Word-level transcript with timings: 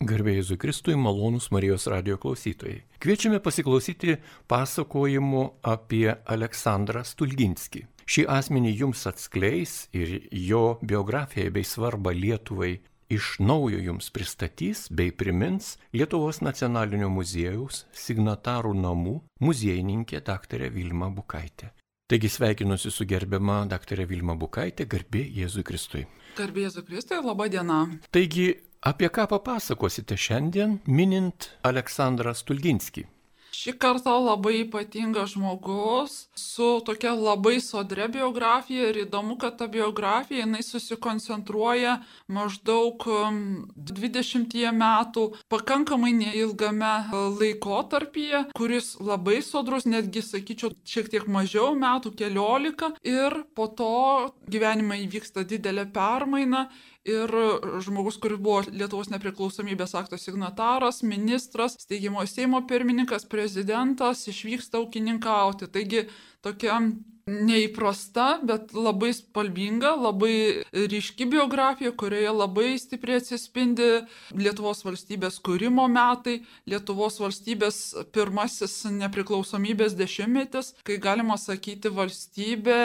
Garbėjai 0.00 0.38
Jėzui 0.38 0.56
Kristui, 0.56 0.94
malonus 0.96 1.50
Marijos 1.52 1.84
radio 1.92 2.14
klausytojai. 2.16 2.78
Kviečiame 3.04 3.36
pasiklausyti 3.44 4.14
pasakojimų 4.48 5.42
apie 5.60 6.06
Aleksandrą 6.24 7.02
Stulginskį. 7.04 7.82
Šį 8.08 8.24
asmenį 8.32 8.72
jums 8.78 9.04
atskleis 9.10 9.74
ir 9.92 10.14
jo 10.32 10.78
biografiją 10.80 11.52
bei 11.52 11.68
svarbą 11.68 12.14
Lietuvai 12.16 12.78
iš 13.12 13.34
naujo 13.44 13.82
jums 13.90 14.08
pristatys 14.14 14.86
bei 14.88 15.12
primins 15.12 15.74
Lietuvos 15.92 16.40
nacionalinio 16.40 17.12
muziejaus 17.12 17.84
signatarų 17.92 18.72
namų 18.80 19.18
muziejininkė 19.44 20.22
dr. 20.24 20.64
Vilma 20.72 21.10
Bukaitė. 21.12 21.74
Taigi 22.08 22.32
sveikinuosi 22.32 22.90
su 22.90 23.04
gerbiama 23.04 23.66
dr. 23.68 24.06
Vilma 24.08 24.32
Bukaitė, 24.34 24.88
garbė 24.88 25.28
Jėzui 25.42 25.62
Kristui. 25.62 26.08
Garbė 26.40 26.64
Jėzui 26.64 26.88
Kristui, 26.88 27.20
laba 27.20 27.52
diena. 27.52 27.84
Taigi 28.10 28.48
Apie 28.80 29.10
ką 29.12 29.26
papasakosite 29.28 30.16
šiandien, 30.16 30.78
minint 30.88 31.50
Aleksandrą 31.68 32.32
Stulginskį? 32.32 33.02
Šį 33.50 33.74
kartą 33.82 34.14
labai 34.22 34.62
ypatingas 34.62 35.34
žmogus 35.34 36.14
su 36.38 36.68
tokia 36.86 37.10
labai 37.12 37.58
sodre 37.60 38.06
biografija 38.08 38.86
ir 38.88 39.00
įdomu, 39.02 39.34
kad 39.42 39.58
ta 39.58 39.66
biografija 39.68 40.46
jinai 40.46 40.62
susikoncentruoja 40.64 41.96
maždaug 42.30 43.04
20 43.04 44.56
um, 44.70 44.78
metų 44.80 45.24
pakankamai 45.52 46.14
neilgame 46.16 46.92
laikotarpyje, 47.12 48.46
kuris 48.56 48.94
labai 49.02 49.42
sodrus, 49.44 49.84
netgi 49.84 50.22
sakyčiau, 50.24 50.72
šiek 50.86 51.10
tiek 51.12 51.26
mažiau 51.28 51.74
metų, 51.76 52.14
keliolika 52.16 52.94
ir 53.04 53.42
po 53.52 53.66
to 53.66 53.92
gyvenime 54.48 55.02
įvyksta 55.04 55.44
didelė 55.44 55.84
permaina 55.92 56.68
ir 57.08 57.32
žmogus, 57.84 58.18
kuris 58.20 58.40
buvo 58.42 58.62
Lietuvos 58.68 59.10
nepriklausomybės 59.12 59.94
akto 59.98 60.18
signataras, 60.20 61.02
ministras, 61.06 61.78
steigimo 61.80 62.24
Seimo 62.28 62.60
pirmininkas, 62.68 63.24
prezidentas, 63.30 64.26
išvyksta 64.28 64.82
ūkininkauti. 64.84 65.70
Taigi 65.72 66.06
tokia 66.44 66.80
neįprasta, 67.30 68.40
bet 68.46 68.72
labai 68.74 69.12
spalvinga, 69.14 69.92
labai 69.98 70.64
ryški 70.74 71.28
biografija, 71.30 71.92
kurioje 71.96 72.32
labai 72.34 72.72
stipriai 72.80 73.20
atsispindi 73.20 73.88
Lietuvos 74.36 74.82
valstybės 74.86 75.38
kūrimo 75.44 75.86
metai, 75.92 76.40
Lietuvos 76.70 77.20
valstybės 77.22 77.80
pirmasis 78.14 78.82
nepriklausomybės 78.96 79.96
dešimtmetis, 79.98 80.74
kai 80.86 80.98
galima 81.02 81.38
sakyti 81.40 81.92
valstybė 81.94 82.80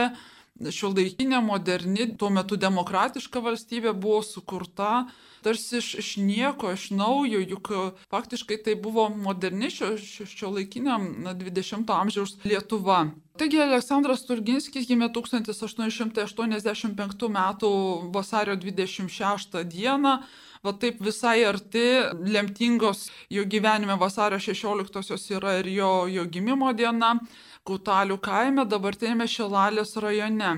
šiuolaikinė, 0.60 1.40
moderni, 1.44 2.08
tuo 2.20 2.30
metu 2.32 2.56
demokratiška 2.60 3.42
valstybė 3.44 3.94
buvo 3.94 4.22
sukurta 4.24 5.06
tarsi 5.46 5.78
iš, 5.78 5.96
iš 6.02 6.10
nieko, 6.18 6.72
iš 6.74 6.90
naujo, 6.96 7.40
juk 7.40 7.70
faktiškai 8.10 8.58
tai 8.66 8.76
buvo 8.82 9.10
moderni 9.10 9.70
šio, 9.70 9.98
šio 10.00 10.50
laikiniam 10.56 11.26
20-ojo 11.28 12.00
amžiaus 12.00 12.38
Lietuva. 12.48 13.06
Taigi 13.38 13.60
Aleksandras 13.62 14.26
Turginskis 14.26 14.88
gimė 14.90 15.12
1885 15.14 17.30
m. 17.30 17.40
vasario 18.16 18.56
26 18.56 19.64
d. 19.70 19.88
Va 20.66 20.74
taip 20.82 20.98
visai 21.04 21.44
arti 21.46 22.02
lemtingos 22.26 23.12
jo 23.30 23.44
gyvenime 23.46 24.00
vasario 24.02 24.40
16-osios 24.42 25.30
yra 25.38 25.60
ir 25.60 25.68
jo, 25.76 26.08
jo 26.10 26.26
gimimo 26.26 26.74
diena. 26.74 27.20
Kutalių 27.66 28.20
kaime, 28.22 28.64
dabartinėme 28.70 29.26
Šilalės 29.26 29.96
rajone. 30.04 30.52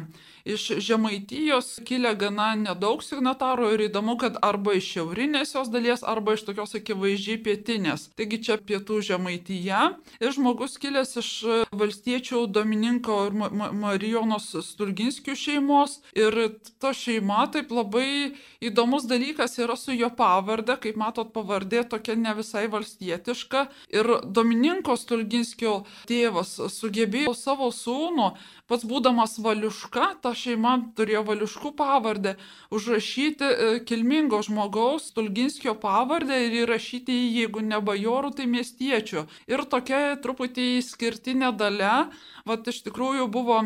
Iš 0.48 0.68
Žemaitijos 0.80 1.82
kilę 1.84 2.14
gana 2.16 2.54
nedaug 2.56 3.02
signatarų 3.04 3.74
ir 3.76 3.82
įdomu, 3.90 4.16
kad 4.22 4.38
arba 4.46 4.78
iš 4.78 4.86
šiaurinės 4.94 5.52
jos 5.58 5.72
dalies, 5.74 6.06
arba 6.08 6.38
iš 6.38 6.46
tokios 6.48 6.78
akivaizdžiai 6.80 7.42
pietinės. 7.44 8.06
Taigi 8.16 8.40
čia 8.48 8.56
pietų 8.56 9.02
Žemaityje. 9.10 9.82
Ir 10.24 10.36
žmogus 10.38 10.78
kilęs 10.80 11.18
iš 11.20 11.32
valstiečių 11.76 12.46
Domininko 12.56 13.18
ir 13.28 13.36
Marijonos 13.76 14.54
Stulginskių 14.70 15.36
šeimos. 15.36 15.98
Ir 16.16 16.40
ta 16.80 16.94
šeima 16.96 17.50
taip 17.52 17.74
labai 17.76 18.38
įdomus 18.64 19.10
dalykas 19.12 19.60
yra 19.60 19.76
su 19.76 19.92
jo 19.98 20.08
pavardė, 20.16 20.78
kaip 20.80 20.96
matot, 20.96 21.34
pavardė 21.36 21.84
tokia 21.92 22.16
ne 22.16 22.38
visai 22.40 22.70
valstietiška. 22.72 23.66
Ir 23.92 24.14
Domininko 24.24 24.96
Stulginskio 24.96 25.82
tėvas 26.08 26.56
sugebėjo 26.72 27.36
savo 27.36 27.68
sūnų, 27.76 28.32
pats 28.72 28.88
būdamas 28.88 29.38
valiuška, 29.44 30.08
ta 30.24 30.37
šeima 30.38 30.74
turėjo 30.98 31.24
valiuškų 31.28 31.74
pavardę, 31.80 32.36
užrašyti 32.74 33.50
e, 33.50 33.70
kilmingo 33.90 34.40
žmogaus 34.46 35.10
Tulginskio 35.18 35.74
pavardę 35.82 36.40
ir 36.46 36.62
įrašyti 36.64 37.18
jį, 37.18 37.28
jeigu 37.42 37.66
ne 37.66 37.82
bajorų, 37.90 38.34
tai 38.38 38.48
miestiečių. 38.54 39.26
Ir 39.50 39.66
tokia 39.74 40.02
truputį 40.24 40.70
išskirtinė 40.80 41.54
dalė, 41.58 42.08
vad 42.48 42.68
iš 42.70 42.84
tikrųjų 42.88 43.30
buvo 43.34 43.62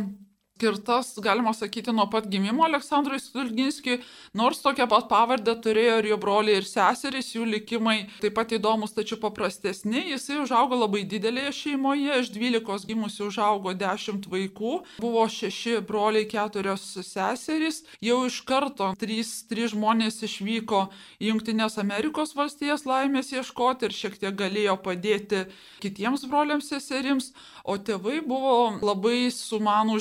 skirtas, 0.62 1.18
galima 1.18 1.54
sakyti, 1.54 1.92
nuo 1.92 2.06
pat 2.10 2.28
gimimo 2.30 2.64
Aleksandrui 2.64 3.20
Stulginskiui, 3.20 4.02
nors 4.38 4.62
tokią 4.62 4.86
pat 4.92 5.08
pavardę 5.10 5.56
turėjo 5.58 5.96
ir 6.02 6.08
jo 6.12 6.18
broliai 6.22 6.60
ir 6.60 6.68
seserys, 6.70 7.32
jų 7.34 7.48
likimai 7.50 7.96
taip 8.22 8.36
pat 8.38 8.54
įdomus, 8.54 8.94
tačiau 8.94 9.18
paprastesni. 9.24 10.04
Jisai 10.12 10.38
užaugo 10.44 10.78
labai 10.78 11.02
didelėje 11.10 11.54
šeimoje, 11.58 12.20
iš 12.22 12.30
12 12.36 12.86
gimusių 12.92 13.30
užaugo 13.32 13.74
10 13.74 14.28
vaikų, 14.30 14.74
buvo 15.02 15.26
6 15.26 15.82
broliai, 15.88 16.28
4 16.30 16.78
seserys, 16.78 17.82
jau 18.02 18.20
iš 18.28 18.42
karto 18.46 18.92
3, 19.02 19.34
3 19.50 19.74
žmonės 19.74 20.22
išvyko 20.30 20.84
į 21.18 21.32
Junktinės 21.32 21.80
Amerikos 21.82 22.36
valstijas 22.38 22.86
laimės 22.86 23.34
ieškoti 23.34 23.90
ir 23.90 23.98
šiek 23.98 24.20
tiek 24.22 24.38
galėjo 24.38 24.78
padėti 24.86 25.48
kitiems 25.82 26.28
broliams 26.30 26.70
seserims, 26.70 27.32
o 27.66 27.80
tėvai 27.82 28.22
buvo 28.22 28.78
labai 28.84 29.32
sumanų 29.34 29.98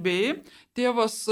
žemdirbėjai. 0.00 0.42
Tėvas 0.74 1.28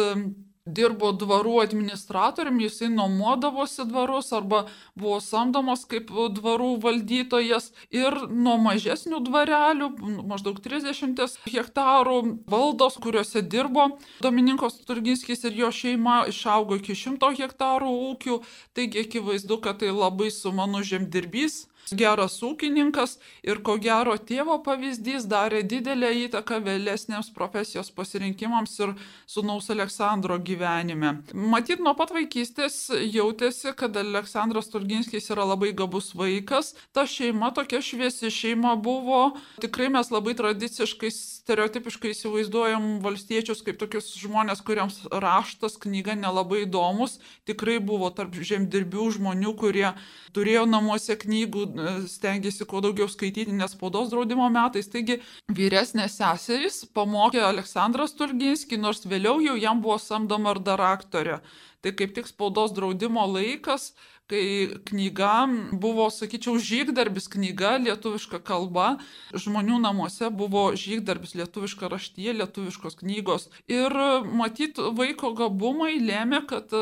dirbo 0.69 1.13
dvarų 1.17 1.63
administratoriumi, 1.63 2.67
jisai 2.67 2.91
nuomodavosi 2.93 3.87
dvarus 3.89 4.33
arba 4.37 4.67
buvo 4.95 5.19
samdomas 5.21 5.87
kaip 5.89 6.11
dvarų 6.11 6.79
valdytojas 6.83 7.73
ir 7.91 8.13
nuo 8.29 8.59
mažesnių 8.61 9.23
dvarelių, 9.25 9.89
maždaug 10.29 10.61
30 10.61 11.39
hektarų 11.49 12.19
valdos, 12.47 12.99
kuriuose 13.01 13.41
dirbo 13.43 13.99
Domininkos 14.21 14.83
Turginskis 14.85 15.45
ir 15.45 15.57
jo 15.57 15.73
šeima, 15.73 16.27
išaugo 16.29 16.77
iki 16.77 16.93
100 16.93 17.33
hektarų 17.41 17.89
ūkių, 18.13 18.43
taigi 18.77 19.07
akivaizdu, 19.07 19.61
kad 19.65 19.81
tai 19.81 19.89
labai 19.89 20.29
sumanų 20.29 20.85
žemdirbys 20.85 21.65
geras 21.97 22.39
ūkininkas 22.45 23.17
ir 23.47 23.63
ko 23.65 23.77
gero 23.81 24.17
tėvo 24.19 24.59
pavyzdys 24.65 25.27
darė 25.31 25.63
didelę 25.63 26.11
įtaką 26.25 26.61
vėlesniems 26.65 27.31
profesijos 27.37 27.91
pasirinkimams 27.95 28.75
ir 28.81 28.95
sunaus 29.27 29.71
Aleksandro 29.71 30.39
gyvenime. 30.39 31.19
Matyt, 31.33 31.83
nuo 31.85 31.95
pat 31.99 32.13
vaikystės 32.15 32.89
jautėsi, 32.93 33.73
kad 33.79 33.97
Aleksandras 33.97 34.71
Turginskis 34.73 35.31
yra 35.33 35.47
labai 35.49 35.73
gabus 35.77 36.13
vaikas. 36.19 36.75
Ta 36.93 37.07
šeima 37.09 37.51
tokia 37.57 37.81
šviesi 37.85 38.33
šeima 38.33 38.75
buvo. 38.81 39.35
Tikrai 39.63 39.91
mes 39.93 40.11
labai 40.13 40.35
tradiciškai, 40.39 41.11
stereotipiškai 41.15 42.13
įsivaizduojam 42.15 42.99
valstiečius 43.05 43.63
kaip 43.67 43.79
tokius 43.81 44.11
žmonės, 44.21 44.63
kuriems 44.67 45.01
raštas, 45.13 45.79
knyga 45.81 46.17
nelabai 46.19 46.65
įdomus. 46.67 47.19
Tikrai 47.49 47.79
buvo 47.85 48.11
tarp 48.15 48.37
žemdirbių 48.37 49.09
žmonių, 49.19 49.55
kurie 49.59 49.93
turėjo 50.37 50.67
namuose 50.69 51.17
knygų, 51.19 51.65
stengiasi 52.11 52.67
kuo 52.69 52.83
daugiau 52.85 53.09
skaityti, 53.11 53.55
nes 53.55 53.75
spaudos 53.77 54.11
draudimo 54.13 54.49
metais. 54.53 54.91
Taigi 54.93 55.19
vyresnės 55.55 56.19
seserys 56.21 56.83
pamokė 56.95 57.43
Aleksandras 57.47 58.17
Turginskį, 58.19 58.81
nors 58.83 59.05
vėliau 59.09 59.39
jau 59.45 59.57
jam 59.61 59.83
buvo 59.85 59.99
samdoma 60.03 60.57
ir 60.57 60.63
dar 60.67 60.83
aktorė. 60.93 61.41
Tai 61.85 61.95
kaip 61.95 62.15
tik 62.17 62.27
spaudos 62.27 62.73
draudimo 62.75 63.23
laikas, 63.31 63.93
kai 64.29 64.69
knyga 64.89 65.49
buvo, 65.73 66.09
sakyčiau, 66.13 66.59
žygdarbis 66.61 67.29
knyga 67.33 67.77
lietuviška 67.81 68.41
kalba, 68.45 68.99
žmonių 69.33 69.79
namuose 69.81 70.29
buvo 70.35 70.67
žygdarbis 70.77 71.35
lietuviška 71.39 71.89
raštyje, 71.89 72.35
lietuviškos 72.43 72.99
knygos. 73.01 73.49
Ir 73.73 73.95
matyt, 74.37 74.81
vaiko 74.99 75.33
gabumai 75.39 75.97
lėmė, 76.03 76.43
kad 76.51 76.75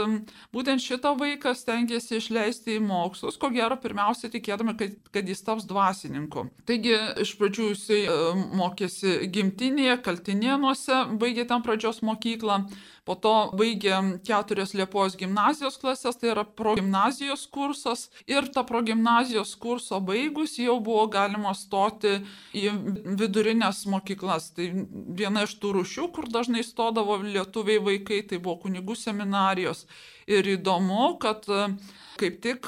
būtent 0.55 0.83
šitą 0.83 1.15
vaiką 1.21 1.55
stengiasi 1.55 2.19
išleisti 2.19 2.77
į 2.81 2.85
mokslus, 2.87 3.39
ko 3.39 3.53
gero 3.55 3.79
pirmiausia 3.79 4.31
tikėdami, 4.33 4.77
kad, 4.81 4.99
kad 5.15 5.31
jis 5.31 5.45
taps 5.47 5.69
dvasininku. 5.71 6.49
Taigi 6.67 6.97
iš 7.23 7.37
pradžių 7.39 7.71
jisai 7.73 8.03
mokėsi 8.59 9.31
gimtinėje, 9.33 10.01
kaltinėnuose, 10.07 11.05
baigė 11.21 11.47
ten 11.47 11.63
pradžios 11.67 12.03
mokyklą. 12.07 12.65
Po 13.07 13.15
to 13.15 13.33
baigė 13.55 13.99
keturias 14.27 14.73
Liepos 14.75 15.15
gimnazijos 15.19 15.77
klases, 15.79 16.19
tai 16.19 16.33
yra 16.33 16.43
progimnazijos 16.59 17.45
kursas. 17.55 18.09
Ir 18.27 18.49
tą 18.55 18.65
progimnazijos 18.67 19.55
kurso 19.63 20.01
baigus 20.03 20.57
jau 20.59 20.81
buvo 20.83 21.05
galima 21.13 21.55
stoti 21.55 22.17
į 22.51 22.73
vidurinės 23.21 23.85
mokyklas. 23.93 24.51
Tai 24.57 24.67
viena 25.21 25.47
iš 25.47 25.55
tų 25.63 25.77
rušių, 25.79 26.09
kur 26.17 26.27
dažnai 26.35 26.67
stodavo 26.67 27.21
lietuviai 27.23 27.79
vaikai, 27.93 28.25
tai 28.27 28.43
buvo 28.43 28.59
kunigų 28.67 28.99
seminarijos. 28.99 29.87
Ir 30.27 30.57
įdomu, 30.57 31.15
kad 31.23 31.47
kaip 32.19 32.43
tik 32.43 32.67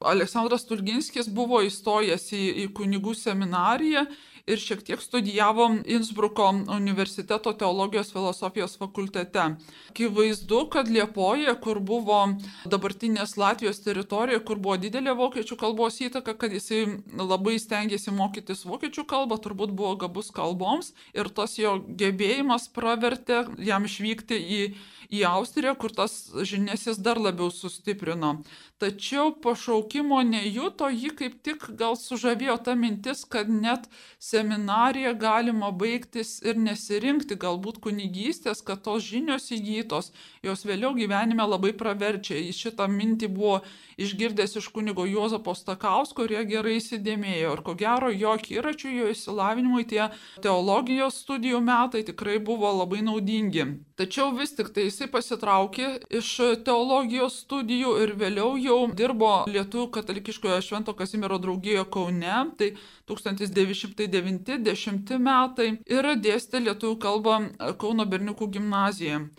Aleksandras 0.00 0.62
Tulginskis 0.64 1.26
buvo 1.28 1.58
įstojęs 1.66 2.30
į, 2.32 2.44
į 2.62 2.66
kunigų 2.78 3.12
seminariją 3.18 4.06
ir 4.50 4.60
šiek 4.60 4.82
tiek 4.86 5.02
studijavo 5.02 5.68
Innsbruko 5.84 6.48
universiteto 6.76 7.52
teologijos 7.52 8.12
filosofijos 8.12 8.76
fakultete. 8.78 9.44
Akivaizdu, 9.90 10.64
kad 10.72 10.88
Liepoje, 10.88 11.54
kur 11.62 11.80
buvo 11.80 12.20
dabartinės 12.64 13.36
Latvijos 13.40 13.82
teritorija, 13.84 14.40
kur 14.44 14.58
buvo 14.62 14.76
didelė 14.80 15.14
vokiečių 15.18 15.58
kalbos 15.60 16.00
įtaka, 16.04 16.34
kad 16.38 16.54
jisai 16.54 16.82
labai 17.16 17.58
stengiasi 17.62 18.14
mokytis 18.14 18.64
vokiečių 18.68 19.06
kalbą, 19.10 19.40
turbūt 19.42 19.74
buvo 19.76 19.96
gabus 20.04 20.30
kalboms 20.34 20.92
ir 21.14 21.30
tas 21.34 21.58
jo 21.58 21.78
gebėjimas 22.00 22.68
pravertė 22.74 23.44
jam 23.66 23.86
išvykti 23.86 24.40
į, 24.40 24.62
į 25.10 25.24
Austriją, 25.28 25.74
kur 25.78 25.92
tas 25.94 26.30
žinias 26.46 26.86
jis 26.86 27.00
dar 27.02 27.18
labiau 27.20 27.50
sustiprino. 27.50 28.38
Tačiau 28.80 29.34
pašaukimo 29.44 30.22
nejuto, 30.24 30.86
jį 30.88 31.10
kaip 31.18 31.34
tik 31.44 31.66
gal 31.76 31.98
sužavėjo 32.00 32.54
ta 32.64 32.72
mintis, 32.78 33.26
kad 33.28 33.50
net 33.52 33.84
seminariją 34.22 35.12
galima 35.20 35.68
baigtis 35.82 36.38
ir 36.40 36.56
nesirinkti 36.56 37.36
galbūt 37.42 37.82
kunigystės, 37.84 38.62
kad 38.64 38.80
tos 38.86 39.04
žinios 39.04 39.50
įgytos, 39.52 40.14
jos 40.46 40.64
vėliau 40.64 40.94
gyvenime 40.96 41.44
labai 41.44 41.74
praverčia. 41.76 42.38
Į 42.40 42.54
šitą 42.56 42.88
mintį 42.88 43.28
buvo 43.34 43.58
išgirdęs 44.00 44.56
iš 44.62 44.70
kunigo 44.72 45.04
Juozapo 45.04 45.52
Stakausko 45.58 46.24
jie 46.30 46.46
gerai 46.48 46.78
įsidėmėjo. 46.78 47.52
Ir 47.58 47.64
ko 47.66 47.76
gero, 47.76 48.08
jo 48.08 48.32
akiračių, 48.38 48.94
jo 48.96 49.10
įsilavinimui 49.12 49.84
tie 49.92 50.08
teologijos 50.40 51.20
studijų 51.20 51.60
metai 51.68 52.00
tikrai 52.08 52.38
buvo 52.40 52.72
labai 52.80 53.04
naudingi. 53.04 53.68
Tačiau 54.00 54.32
vis 54.32 54.56
tik 54.56 54.72
tai 54.72 54.88
jisai 55.00 55.12
pasitraukė 55.12 56.00
iš 56.12 56.40
teologijos 56.64 57.44
studijų 57.44 58.02
ir 58.02 58.10
vėliau 58.20 58.56
jau 58.60 58.86
dirbo 58.92 59.44
Lietuvų 59.48 59.90
katalikiškoje 59.94 60.60
Švento 60.62 60.94
Kazimiero 60.94 61.38
draugijoje 61.40 61.84
Kaune, 61.88 62.52
tai 62.58 62.76
1990 63.08 65.18
metai 65.18 65.78
ir 65.88 66.04
dėstė 66.20 66.60
lietuvių 66.66 66.98
kalbą 67.00 67.38
Kauno 67.80 68.04
berniukų 68.04 68.50
gimnazijoje. 68.58 69.30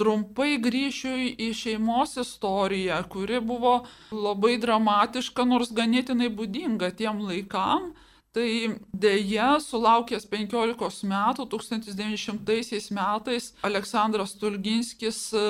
Trumpai 0.00 0.56
grįšiu 0.56 1.36
į 1.36 1.52
šeimos 1.52 2.16
istoriją, 2.16 3.04
kuri 3.12 3.40
buvo 3.44 3.84
labai 4.10 4.56
dramatiška, 4.56 5.44
nors 5.44 5.68
ganėtinai 5.76 6.32
būdinga 6.32 6.88
tiem 6.96 7.20
laikam. 7.20 7.92
Tai 8.30 8.46
dėja, 8.94 9.56
sulaukęs 9.58 10.28
15 10.30 11.06
metų, 11.10 11.46
1900 11.50 12.92
metais, 12.94 13.48
Aleksandras 13.66 14.36
Tulginskis 14.38 15.18
e, 15.34 15.40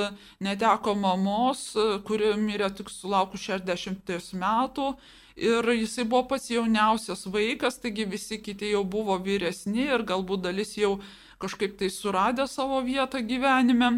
neteko 0.40 0.94
mamos, 0.96 1.74
e, 1.76 1.98
kuri 2.08 2.30
mirė 2.40 2.70
tik 2.78 2.88
sulaukus 2.88 3.44
60 3.50 4.32
metų. 4.40 4.94
Ir 5.40 5.68
jisai 5.76 6.06
buvo 6.08 6.22
pats 6.32 6.48
jauniausias 6.52 7.26
vaikas, 7.28 7.76
taigi 7.84 8.08
visi 8.08 8.40
kiti 8.40 8.72
jau 8.72 8.80
buvo 8.96 9.18
vyresni 9.20 9.84
ir 9.84 10.06
galbūt 10.08 10.48
dalis 10.48 10.72
jau 10.80 10.94
kažkaip 11.40 11.76
tai 11.80 11.92
suradė 11.92 12.48
savo 12.48 12.80
vietą 12.84 13.20
gyvenime. 13.20 13.92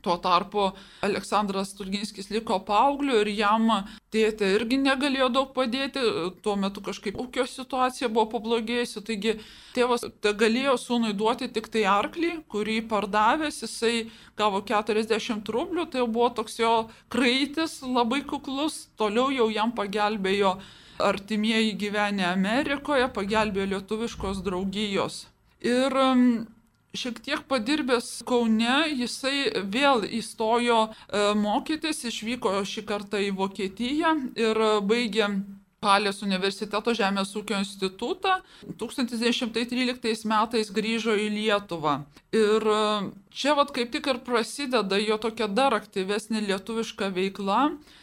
Tuo 0.00 0.16
tarpu 0.22 0.70
Aleksandras 1.04 1.74
Turginskis 1.76 2.30
liko 2.32 2.56
paaugliu 2.64 3.20
ir 3.20 3.30
jam 3.34 3.68
tėtė 4.14 4.48
irgi 4.56 4.78
negalėjo 4.80 5.28
daug 5.34 5.50
padėti, 5.56 6.02
tuo 6.42 6.56
metu 6.58 6.82
kažkaip 6.84 7.18
ūkio 7.20 7.44
situacija 7.46 8.08
buvo 8.08 8.26
pablogėjusi, 8.34 9.02
taigi 9.06 9.36
tėvas 9.76 10.06
galėjo 10.24 10.76
sūnui 10.80 11.12
duoti 11.16 11.50
tik 11.52 11.68
tai 11.72 11.84
arklį, 11.90 12.32
kurį 12.50 12.80
pardavęs 12.90 13.62
jisai 13.64 14.08
gavo 14.40 14.62
40 14.66 15.52
rublių, 15.54 15.86
tai 15.92 16.06
buvo 16.06 16.30
toks 16.40 16.58
jo 16.62 16.74
kraitis 17.12 17.80
labai 17.84 18.22
kuklus, 18.26 18.86
toliau 18.98 19.28
jau 19.34 19.50
jam 19.52 19.74
pagelbėjo 19.76 20.56
artimieji 21.00 21.76
gyvenę 21.80 22.26
Amerikoje, 22.28 23.08
pagelbėjo 23.14 23.68
lietuviškos 23.74 24.42
draugijos. 24.44 25.26
Ir 25.60 25.94
šiek 26.96 27.20
tiek 27.22 27.44
padirbęs 27.50 28.08
Kaune, 28.26 28.90
jisai 28.98 29.50
vėl 29.70 30.04
įstojo 30.20 30.80
e, 30.90 31.22
mokytis, 31.38 32.04
išvyko 32.10 32.60
šį 32.66 32.86
kartą 32.88 33.20
į 33.22 33.32
Vokietiją 33.38 34.14
ir 34.38 34.62
baigė 34.90 35.30
Palės 35.80 36.18
universiteto 36.20 36.92
Žemės 36.92 37.30
ūkio 37.40 37.56
institutą. 37.62 38.34
1913 38.82 40.26
metais 40.28 40.68
grįžo 40.76 41.14
į 41.16 41.30
Lietuvą. 41.38 42.02
Ir 42.36 42.66
e, 42.68 42.82
čia 43.34 43.56
vat 43.58 43.72
kaip 43.74 43.88
tik 43.90 44.10
ir 44.12 44.20
prasideda 44.22 44.98
jo 45.00 45.16
tokia 45.18 45.48
dar 45.50 45.72
aktyvesnė 45.74 46.44
lietuviška 46.44 47.08
veikla. 47.16 47.62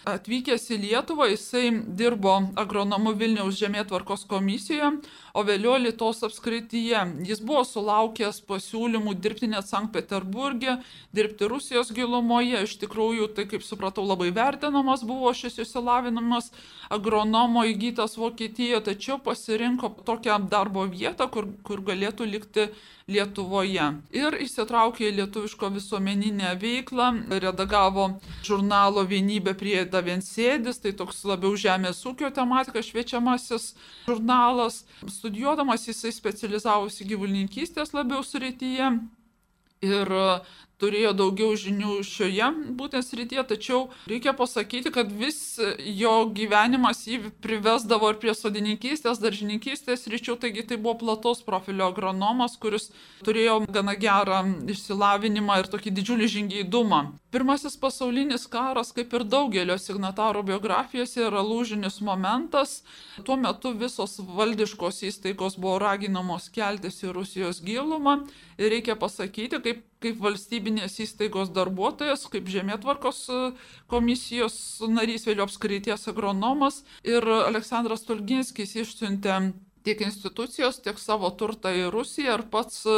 Atvykęs 0.10 0.66
į 0.74 0.80
Lietuvą 0.88 1.30
jisai 1.30 1.70
dirbo 2.00 2.34
agronomu 2.58 3.14
Vilniaus 3.16 3.56
žemėtvarkos 3.60 4.26
komisijoje, 4.28 4.90
o 5.38 5.46
vėliau 5.46 5.78
Lietuvos 5.78 6.24
apskrityje. 6.26 7.04
Jis 7.30 7.44
buvo 7.46 7.62
sulaukęs 7.68 8.42
pasiūlymų 8.50 9.14
dirbti 9.22 9.52
net 9.54 9.70
Sankt 9.70 9.94
Peterburgė, 9.94 10.80
dirbti 11.14 11.48
Rusijos 11.54 11.94
gilumoje. 11.94 12.66
Iš 12.66 12.76
tikrųjų, 12.82 13.30
tai 13.38 13.46
kaip 13.54 13.62
supratau, 13.62 14.04
labai 14.10 14.34
vertinamas 14.34 15.06
buvo 15.08 15.30
šis 15.38 15.62
išsilavinimas 15.62 16.50
agronomo 16.92 17.67
įgytas 17.72 18.18
Vokietijoje, 18.20 18.84
tačiau 18.90 19.18
pasirinko 19.24 19.90
tokią 20.08 20.38
darbo 20.52 20.86
vietą, 20.90 21.28
kur, 21.32 21.50
kur 21.68 21.84
galėtų 21.86 22.28
likti 22.30 22.68
Lietuvoje. 23.08 23.86
Ir 24.12 24.36
įsitraukė 24.44 25.06
į 25.08 25.14
lietuviško 25.22 25.70
visuomeninę 25.78 26.50
veiklą, 26.60 27.06
redagavo 27.40 28.10
žurnalo 28.44 29.06
vienybė 29.08 29.54
prie 29.56 29.78
Davensėdis, 29.88 30.82
tai 30.84 30.92
toks 30.92 31.24
labiau 31.24 31.56
žemės 31.56 32.04
ūkio 32.10 32.34
tematika 32.36 32.84
šviečiamasis 32.84 33.70
žurnalas. 34.10 34.82
Studijuodamas 35.08 35.88
jisai 35.88 36.12
specializavosi 36.12 37.08
gyvulininkystės 37.08 37.96
labiau 37.96 38.26
srityje. 38.28 38.92
Ir 39.88 40.10
turėjo 40.82 41.14
daugiau 41.18 41.56
žinių 41.58 41.98
šioje 42.06 42.50
būtent 42.78 43.06
srityje, 43.06 43.44
tačiau 43.50 43.80
reikia 44.10 44.34
pasakyti, 44.38 44.92
kad 44.94 45.12
vis 45.12 45.58
jo 45.80 46.14
gyvenimas 46.38 47.04
jį 47.10 47.32
privesdavo 47.44 48.12
ir 48.14 48.20
prie 48.22 48.36
sodininkystės, 48.38 49.22
daržininkystės 49.24 50.08
ryčių, 50.12 50.38
taigi 50.42 50.66
tai 50.70 50.78
buvo 50.78 50.98
platos 51.02 51.42
profilio 51.46 51.90
agronomas, 51.92 52.58
kuris 52.62 52.92
turėjo 53.26 53.64
gana 53.74 53.98
gerą 53.98 54.44
išsilavinimą 54.70 55.62
ir 55.64 55.72
tokį 55.74 55.96
didžiulį 55.98 56.30
žingeidumą. 56.36 57.02
Pirmasis 57.34 57.76
pasaulinis 57.76 58.46
karas, 58.48 58.94
kaip 58.96 59.12
ir 59.18 59.26
daugelio 59.28 59.76
signatarų 59.82 60.46
biografijose, 60.48 61.26
yra 61.28 61.42
lūžinis 61.44 62.00
momentas. 62.06 62.82
Tuo 63.28 63.36
metu 63.38 63.74
visos 63.76 64.16
valdiškos 64.22 65.04
įstaigos 65.10 65.58
buvo 65.60 65.76
raginamos 65.84 66.48
keltis 66.56 67.02
į 67.04 67.12
Rusijos 67.18 67.60
gilumą 67.66 68.22
ir 68.58 68.72
reikia 68.72 68.96
pasakyti, 68.96 69.60
kaip 69.66 69.84
kaip 70.04 70.20
valstybinės 70.22 71.00
įstaigos 71.04 71.52
darbuotojas, 71.56 72.28
kaip 72.32 72.50
žemėtvarkos 72.54 73.22
e, 73.34 73.40
komisijos 73.92 74.58
narys, 74.92 75.28
vėliau 75.30 75.48
apskrities 75.48 76.08
agronomas. 76.12 76.84
Ir 77.08 77.26
Aleksandras 77.26 78.06
Tulginskis 78.08 78.76
išsiuntė 78.84 79.40
tiek 79.86 80.02
institucijos, 80.06 80.82
tiek 80.84 81.00
savo 81.02 81.30
turtą 81.40 81.74
į 81.76 81.88
Rusiją 81.94 82.40
ir 82.40 82.44
pats 82.54 82.84
e, 82.90 82.98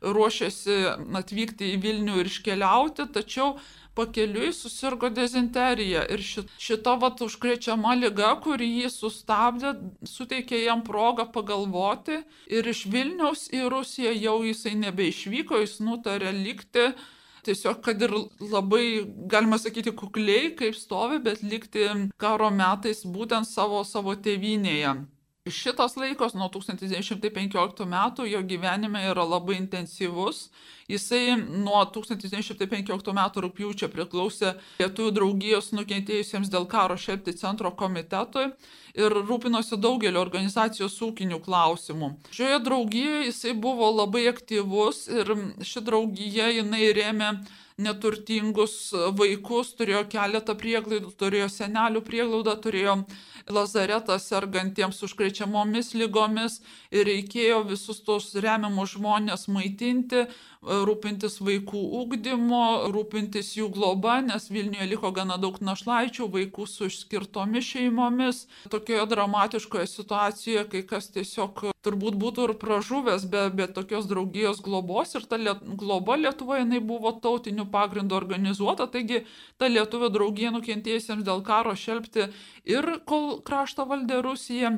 ruošėsi 0.00 0.78
atvykti 1.20 1.74
į 1.74 1.82
Vilnių 1.84 2.20
ir 2.22 2.30
iškeliauti, 2.30 3.08
tačiau 3.14 3.54
pakeliui 3.98 4.52
susirgo 4.54 5.10
dezinterija 5.12 6.04
ir 6.14 6.22
šita 6.22 6.94
vat 7.02 7.20
užkrečiama 7.26 7.96
lyga, 7.98 8.32
kuri 8.44 8.68
jį 8.80 8.90
sustabdė, 8.94 9.74
suteikė 10.06 10.62
jam 10.62 10.84
progą 10.86 11.26
pagalvoti 11.34 12.20
ir 12.48 12.68
iš 12.72 12.86
Vilniaus 12.92 13.48
į 13.52 13.66
Rusiją 13.74 14.14
jau 14.16 14.36
jisai 14.46 14.76
nebeišvyko, 14.86 15.60
jis 15.64 15.80
nutarė 15.84 16.32
likti 16.36 16.92
tiesiog, 17.44 17.80
kad 17.84 18.02
ir 18.04 18.12
labai, 18.40 18.84
galima 19.32 19.58
sakyti, 19.58 19.94
kukliai, 19.96 20.52
kaip 20.56 20.76
stovi, 20.76 21.20
bet 21.24 21.42
likti 21.42 21.86
karo 22.20 22.50
metais 22.52 23.04
būtent 23.04 23.48
savo, 23.48 23.82
savo 23.88 24.14
tėvynėje. 24.16 24.94
Šitas 25.48 25.94
laikas 25.96 26.34
nuo 26.36 26.50
1915 26.52 27.86
metų 27.88 28.26
jo 28.28 28.42
gyvenime 28.44 29.06
yra 29.08 29.22
labai 29.24 29.54
intensyvus. 29.56 30.50
Jisai 30.90 31.38
nuo 31.40 31.80
1915 31.94 33.14
metų 33.16 33.44
rūpjūčio 33.46 33.88
priklausė 33.88 34.50
Lietuvų 34.82 35.14
draugijos 35.16 35.70
nukentėjusiems 35.72 36.52
dėl 36.52 36.66
karo 36.68 36.98
šelpti 37.00 37.32
centro 37.40 37.72
komitetui 37.72 38.50
ir 39.00 39.16
rūpinosi 39.16 39.80
daugelio 39.80 40.20
organizacijos 40.20 40.98
ūkinių 41.08 41.40
klausimų. 41.46 42.12
Šioje 42.36 42.60
draugijoje 42.66 43.30
jisai 43.30 43.56
buvo 43.56 43.88
labai 43.94 44.26
aktyvus 44.34 45.06
ir 45.08 45.32
ši 45.64 45.86
draugija 45.88 46.52
jinai 46.58 46.92
rėmė 47.00 47.32
neturtingus 47.80 48.76
vaikus, 49.18 49.72
turėjo 49.78 50.04
keletą 50.12 50.56
prieglaidų, 50.60 51.12
turėjo 51.20 51.48
senelių 51.52 52.04
prieglaudą, 52.06 52.56
turėjo 52.64 52.96
lazaretą 53.50 54.18
sergantiems 54.20 55.00
užkrečiamomis 55.06 55.94
lygomis 55.98 56.60
ir 56.92 57.08
reikėjo 57.08 57.64
visus 57.70 58.02
tos 58.06 58.30
remiamus 58.44 58.94
žmonės 58.96 59.48
maitinti, 59.50 60.26
rūpintis 60.60 61.38
vaikų 61.40 61.80
ūkdymo, 62.02 62.64
rūpintis 62.92 63.54
jų 63.56 63.70
globa, 63.72 64.18
nes 64.24 64.50
Vilniuje 64.52 64.90
liko 64.92 65.12
gana 65.16 65.38
daug 65.40 65.56
našlaičių, 65.64 66.28
vaikų 66.34 66.66
su 66.68 66.90
išskirtomis 66.90 67.64
šeimomis. 67.72 68.44
Tokioje 68.70 69.06
dramatiškoje 69.14 69.88
situacijoje, 69.88 70.66
kai 70.74 70.82
kas 70.92 71.08
tiesiog 71.16 71.70
turbūt 71.86 72.16
būtų 72.20 72.46
ir 72.48 72.54
pražuvęs 72.60 73.26
be, 73.32 73.46
be 73.56 73.66
tokios 73.72 74.08
draugijos 74.10 74.60
globos 74.64 75.14
ir 75.16 75.26
ta 75.30 75.38
liet, 75.40 75.62
globa 75.80 76.18
Lietuvoje 76.20 76.64
jinai 76.64 76.80
buvo 76.84 77.12
tautiniu 77.24 77.66
pagrindu 77.72 78.16
organizuota, 78.18 78.88
taigi 78.90 79.24
ta 79.56 79.70
Lietuvio 79.70 80.10
draugija 80.12 80.52
nukentėjusiems 80.56 81.24
dėl 81.26 81.44
karo 81.46 81.76
šelbti 81.76 82.28
ir 82.68 82.90
kol 83.08 83.40
kraštą 83.46 83.88
valdė 83.88 84.20
Rusija 84.26 84.74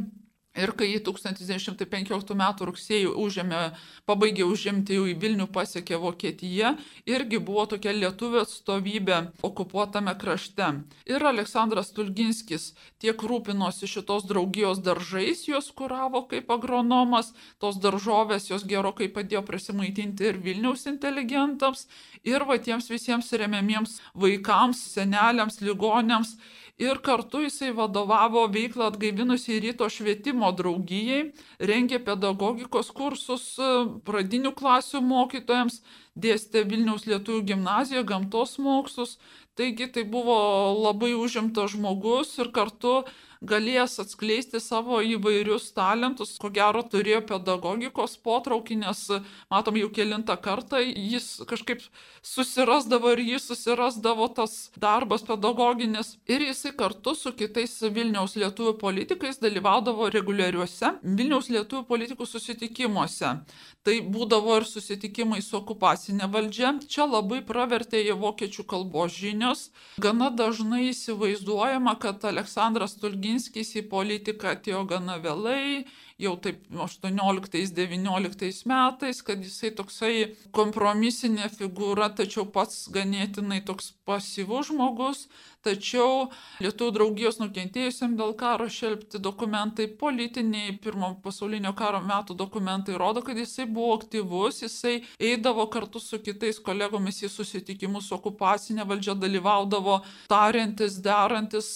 Ir 0.52 0.74
kai 0.76 0.90
1915 1.00 2.34
m. 2.36 2.42
rugsėjį 2.68 3.12
užėmė, 3.16 3.60
pabaigė 4.04 4.44
užimti 4.44 4.98
jau 4.98 5.06
į 5.08 5.14
Vilnių 5.22 5.46
pasiekė 5.48 5.96
Vokietija, 6.02 6.74
irgi 7.08 7.40
buvo 7.40 7.64
tokia 7.70 7.94
lietuvė 7.96 8.42
atstovybė 8.44 9.20
okupuotame 9.48 10.12
krašte. 10.20 10.68
Ir 11.08 11.24
Aleksandras 11.24 11.94
Tulginskis 11.96 12.74
tiek 13.00 13.16
rūpinosi 13.16 13.88
šitos 13.88 14.28
draugijos 14.28 14.84
daržais, 14.84 15.46
juos 15.48 15.72
kuravo 15.72 16.26
kaip 16.28 16.52
agronomas, 16.52 17.32
tos 17.56 17.80
daržovės 17.80 18.50
jos 18.52 18.68
gerokai 18.68 19.08
padėjo 19.08 19.46
prasimaitinti 19.48 20.28
ir 20.28 20.42
Vilniaus 20.44 20.84
inteligentams, 20.90 21.86
ir 22.28 22.44
va 22.44 22.60
tiems 22.60 22.92
visiems 22.92 23.32
remiamiems 23.32 24.02
vaikams, 24.12 24.84
seneliams, 24.92 25.62
ligonėms 25.64 26.36
ir 26.82 27.00
kartu 27.06 27.42
jisai 27.44 27.70
vadovavo 27.76 28.44
veiklą 28.52 28.88
atgaivinusiai 28.90 29.60
ryto 29.64 29.88
švietimo 29.92 30.50
draugijai, 30.58 31.32
rengė 31.70 32.00
pedagogikos 32.06 32.90
kursus 32.96 33.44
e, 33.58 33.70
pradinių 34.08 34.54
klasių 34.58 35.02
mokytojams, 35.06 35.80
dėstė 36.18 36.64
Vilniaus 36.68 37.06
lietuvių 37.08 37.44
gimnazijoje 37.52 38.06
gamtos 38.10 38.58
mokslus, 38.62 39.18
taigi 39.56 39.88
tai 39.94 40.04
buvo 40.08 40.38
labai 40.82 41.12
užimtas 41.16 41.76
žmogus 41.76 42.34
ir 42.42 42.52
kartu 42.56 43.02
galėjęs 43.42 43.98
atskleisti 44.04 44.60
savo 44.62 45.00
įvairius 45.02 45.70
talentus, 45.76 46.36
ko 46.40 46.50
gero 46.54 46.82
turėjo 46.86 47.22
pedagogikos 47.28 48.16
potraukį, 48.22 48.78
nes 48.84 49.02
matom 49.50 49.78
jau 49.80 49.90
kilintą 49.94 50.36
kartą 50.42 50.80
jis 50.82 51.42
kažkaip 51.48 51.82
susirasdavo 52.22 53.12
ir 53.16 53.24
jis 53.32 53.48
susirasdavo 53.50 54.28
tas 54.36 54.70
darbas 54.78 55.26
pedagoginis 55.26 56.16
ir 56.30 56.46
jisai 56.46 56.74
kartu 56.78 57.16
su 57.18 57.32
kitais 57.34 57.74
Vilniaus 57.82 58.36
lietuvių 58.38 58.76
politikais 58.78 59.40
dalyvaudavo 59.42 60.08
reguliariuose 60.14 60.94
Vilniaus 61.02 61.50
lietuvių 61.50 61.84
politikų 61.88 62.28
susitikimuose. 62.28 63.34
Tai 63.82 63.96
būdavo 64.14 64.60
ir 64.60 64.66
susitikimai 64.68 65.40
su 65.42 65.56
okupacinė 65.58 66.28
valdžia. 66.30 66.76
Čia 66.86 67.08
labai 67.10 67.40
pravertė 67.46 68.04
į 68.06 68.14
vokiečių 68.20 68.64
kalbos 68.70 69.16
žinios. 69.18 69.64
Gana 69.98 70.30
dažnai 70.30 70.92
įsivaizduojama, 70.92 71.96
kad 72.02 72.22
Aleksandras 72.30 72.94
Tulginskis 73.02 73.31
Kaminskis 73.32 73.70
į 73.80 73.82
politiką 73.88 74.50
atėjo 74.52 74.82
gana 74.84 75.14
vėlai, 75.16 75.86
jau 76.20 76.34
taip 76.36 76.58
18-19 76.68 78.66
metais, 78.68 79.22
kad 79.24 79.40
jisai 79.40 79.70
toksai 79.72 80.12
kompromisinė 80.52 81.48
figūra, 81.54 82.10
tačiau 82.12 82.44
pats 82.44 82.90
ganėtinai 82.92 83.62
toks 83.64 83.94
pasyvus 84.04 84.68
žmogus, 84.68 85.24
tačiau 85.64 86.28
Lietuvų 86.62 86.92
draugijos 86.94 87.38
nukentėjusiam 87.40 88.16
dėl 88.18 88.34
karo 88.38 88.68
šelbti 88.70 89.20
dokumentai, 89.22 89.88
politiniai 90.00 90.76
pirmo 90.82 91.12
pasaulinio 91.24 91.72
karo 91.78 92.00
metų 92.04 92.36
dokumentai 92.38 92.96
rodo, 93.00 93.22
kad 93.24 93.38
jisai 93.38 93.66
buvo 93.66 93.96
aktyvus, 93.98 94.62
jisai 94.64 94.94
eidavo 95.18 95.66
kartu 95.72 96.02
su 96.02 96.20
kitais 96.22 96.60
kolegomis 96.62 97.22
į 97.26 97.30
susitikimus 97.32 98.10
su 98.10 98.16
okupacinė 98.18 98.86
valdžia, 98.88 99.16
dalyvaudavo 99.18 100.00
tariantis, 100.30 100.98
derantis 101.02 101.72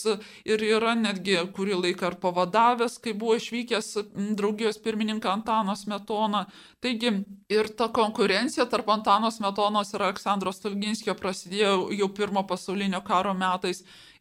ir 0.47 0.63
yra 0.67 0.95
netgi 0.99 1.39
kurį 1.57 1.81
laiką 1.83 2.11
ar 2.11 2.19
pavadavęs, 2.23 2.99
kai 3.03 3.15
buvo 3.17 3.39
išvykęs 3.41 3.93
draugijos 4.39 4.81
pirmininką 4.83 5.33
Antaną 5.37 5.77
Smetoną. 5.77 6.47
Taigi 6.87 7.11
ir 7.51 7.69
ta 7.79 7.89
konkurencija 7.89 8.67
tarp 8.71 8.89
Antano 8.93 9.31
Smetonos 9.31 9.91
ir 9.95 10.05
Aleksandro 10.07 10.53
Stalginskio 10.55 11.17
prasidėjo 11.19 11.89
jau 11.97 12.09
pirmo 12.15 12.45
pasaulinio 12.47 13.01
karo 13.07 13.33
metais. 13.35 13.76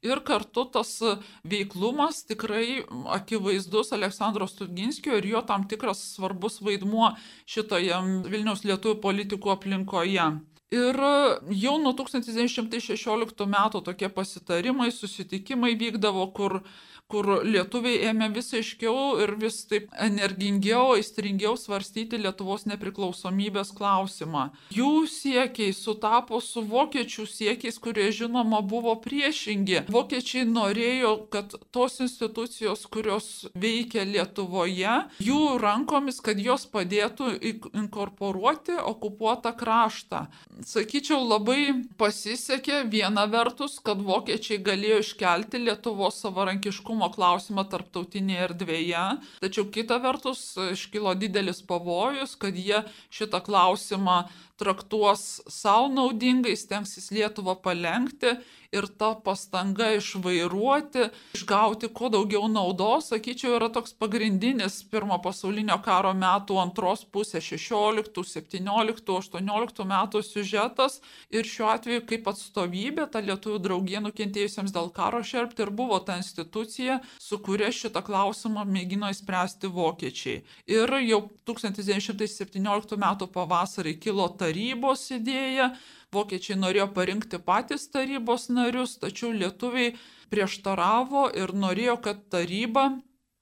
Ir 0.05 0.21
kartu 0.25 0.67
tas 0.69 0.91
veiklumas 1.49 2.23
tikrai 2.29 2.83
akivaizdus 3.15 3.93
Aleksandro 3.95 4.47
Stulginskio 4.47 5.17
ir 5.17 5.29
jo 5.31 5.41
tam 5.49 5.65
tikras 5.69 6.03
svarbus 6.15 6.59
vaidmuo 6.61 7.13
šitoje 7.49 8.01
Vilniaus 8.29 8.65
lietuvių 8.67 8.99
politikų 9.01 9.55
aplinkoje. 9.55 10.27
Ir 10.73 10.97
jau 11.53 11.75
nuo 11.77 11.93
1916 11.93 13.45
metų 13.49 13.81
tokie 13.85 14.09
pasitarimai, 14.09 14.89
susitikimai 14.91 15.75
vykdavo, 15.77 16.25
kur 16.33 16.59
kur 17.11 17.27
lietuviai 17.45 18.09
ėmė 18.09 18.31
vis 18.33 18.47
aiškiau 18.57 19.19
ir 19.21 19.35
vis 19.37 19.59
taip 19.69 19.91
energingiau, 20.01 20.95
aistringiau 20.95 21.53
svarstyti 21.59 22.17
Lietuvos 22.17 22.65
nepriklausomybės 22.65 23.69
klausimą. 23.77 24.47
Jų 24.73 25.05
siekiai 25.11 25.75
sutapo 25.77 26.39
su 26.41 26.63
vokiečių 26.65 27.27
siekiais, 27.29 27.77
kurie 27.81 28.07
žinoma 28.15 28.63
buvo 28.65 28.95
priešingi. 29.03 29.83
Vokiečiai 29.93 30.47
norėjo, 30.49 31.13
kad 31.33 31.53
tos 31.75 31.99
institucijos, 32.01 32.87
kurios 32.89 33.29
veikia 33.53 34.07
Lietuvoje, 34.09 34.97
jų 35.21 35.39
rankomis, 35.61 36.17
kad 36.25 36.41
jos 36.41 36.65
padėtų 36.73 37.35
inkorporuoti 37.69 38.79
okupuotą 38.81 39.53
kraštą. 39.53 40.25
Sakyčiau, 40.65 41.21
labai 41.21 41.85
pasisekė 42.01 42.81
viena 42.89 43.29
vertus, 43.29 43.77
kad 43.85 44.01
vokiečiai 44.01 44.57
galėjo 44.65 45.03
iškelti 45.05 45.61
Lietuvos 45.67 46.17
savarankiškumą 46.25 46.94
saugumo 46.95 47.11
klausimą 47.11 47.65
tarptautinėje 47.67 48.43
erdvėje, 48.45 49.03
tačiau 49.41 49.65
kita 49.71 49.99
vertus 49.99 50.55
iškilo 50.71 51.15
didelis 51.15 51.61
pavojus, 51.61 52.35
kad 52.39 52.55
jie 52.55 52.83
šitą 53.11 53.41
klausimą 53.43 54.29
traktuos 54.59 55.41
savo 55.51 55.89
naudingai, 55.91 56.55
stengsis 56.57 57.11
Lietuvą 57.11 57.57
palengti 57.63 58.35
ir 58.75 58.87
ta 58.99 59.13
pastanga 59.23 59.91
išvairuoti, 59.95 61.09
išgauti 61.37 61.89
kuo 61.95 62.09
daugiau 62.13 62.47
naudos, 62.51 63.09
sakyčiau, 63.11 63.55
yra 63.57 63.69
toks 63.73 63.95
pagrindinis 63.99 64.81
pirmo 64.91 65.17
pasaulinio 65.23 65.77
karo 65.85 66.11
metų 66.17 66.59
antros 66.61 67.05
pusės 67.07 67.45
16, 67.53 68.23
17, 68.35 69.15
18 69.15 69.87
metų 69.91 70.23
siužetas 70.25 70.99
ir 71.31 71.47
šiuo 71.47 71.69
atveju 71.75 72.05
kaip 72.09 72.29
atstovybė 72.31 73.07
ta 73.11 73.23
lietuvių 73.23 73.61
draugija 73.67 74.03
nukentėjusiems 74.05 74.75
dėl 74.75 74.91
karo 74.95 75.23
šerpti 75.23 75.65
ir 75.65 75.71
buvo 75.75 75.99
ta 76.03 76.17
institucija, 76.19 76.99
su 77.21 77.39
kuria 77.43 77.71
šitą 77.75 78.03
klausimą 78.05 78.65
mėgino 78.67 79.11
įspręsti 79.13 79.71
vokiečiai. 79.71 80.41
Ir 80.71 80.97
jau 81.05 81.21
1917 81.47 82.99
metų 83.05 83.29
pavasarį 83.31 83.95
kilo 84.01 84.27
ta 84.35 84.44
tarybos 84.45 85.09
idėja. 85.17 85.73
Vokiečiai 86.15 86.55
norėjo 86.61 86.87
parinkti 86.95 87.41
patys 87.43 87.89
tarybos 87.91 88.47
narius, 88.53 88.95
tačiau 89.01 89.33
lietuviai 89.35 89.97
prieštaravo 90.31 91.27
ir 91.35 91.51
norėjo, 91.65 91.97
kad 92.05 92.23
taryba 92.31 92.91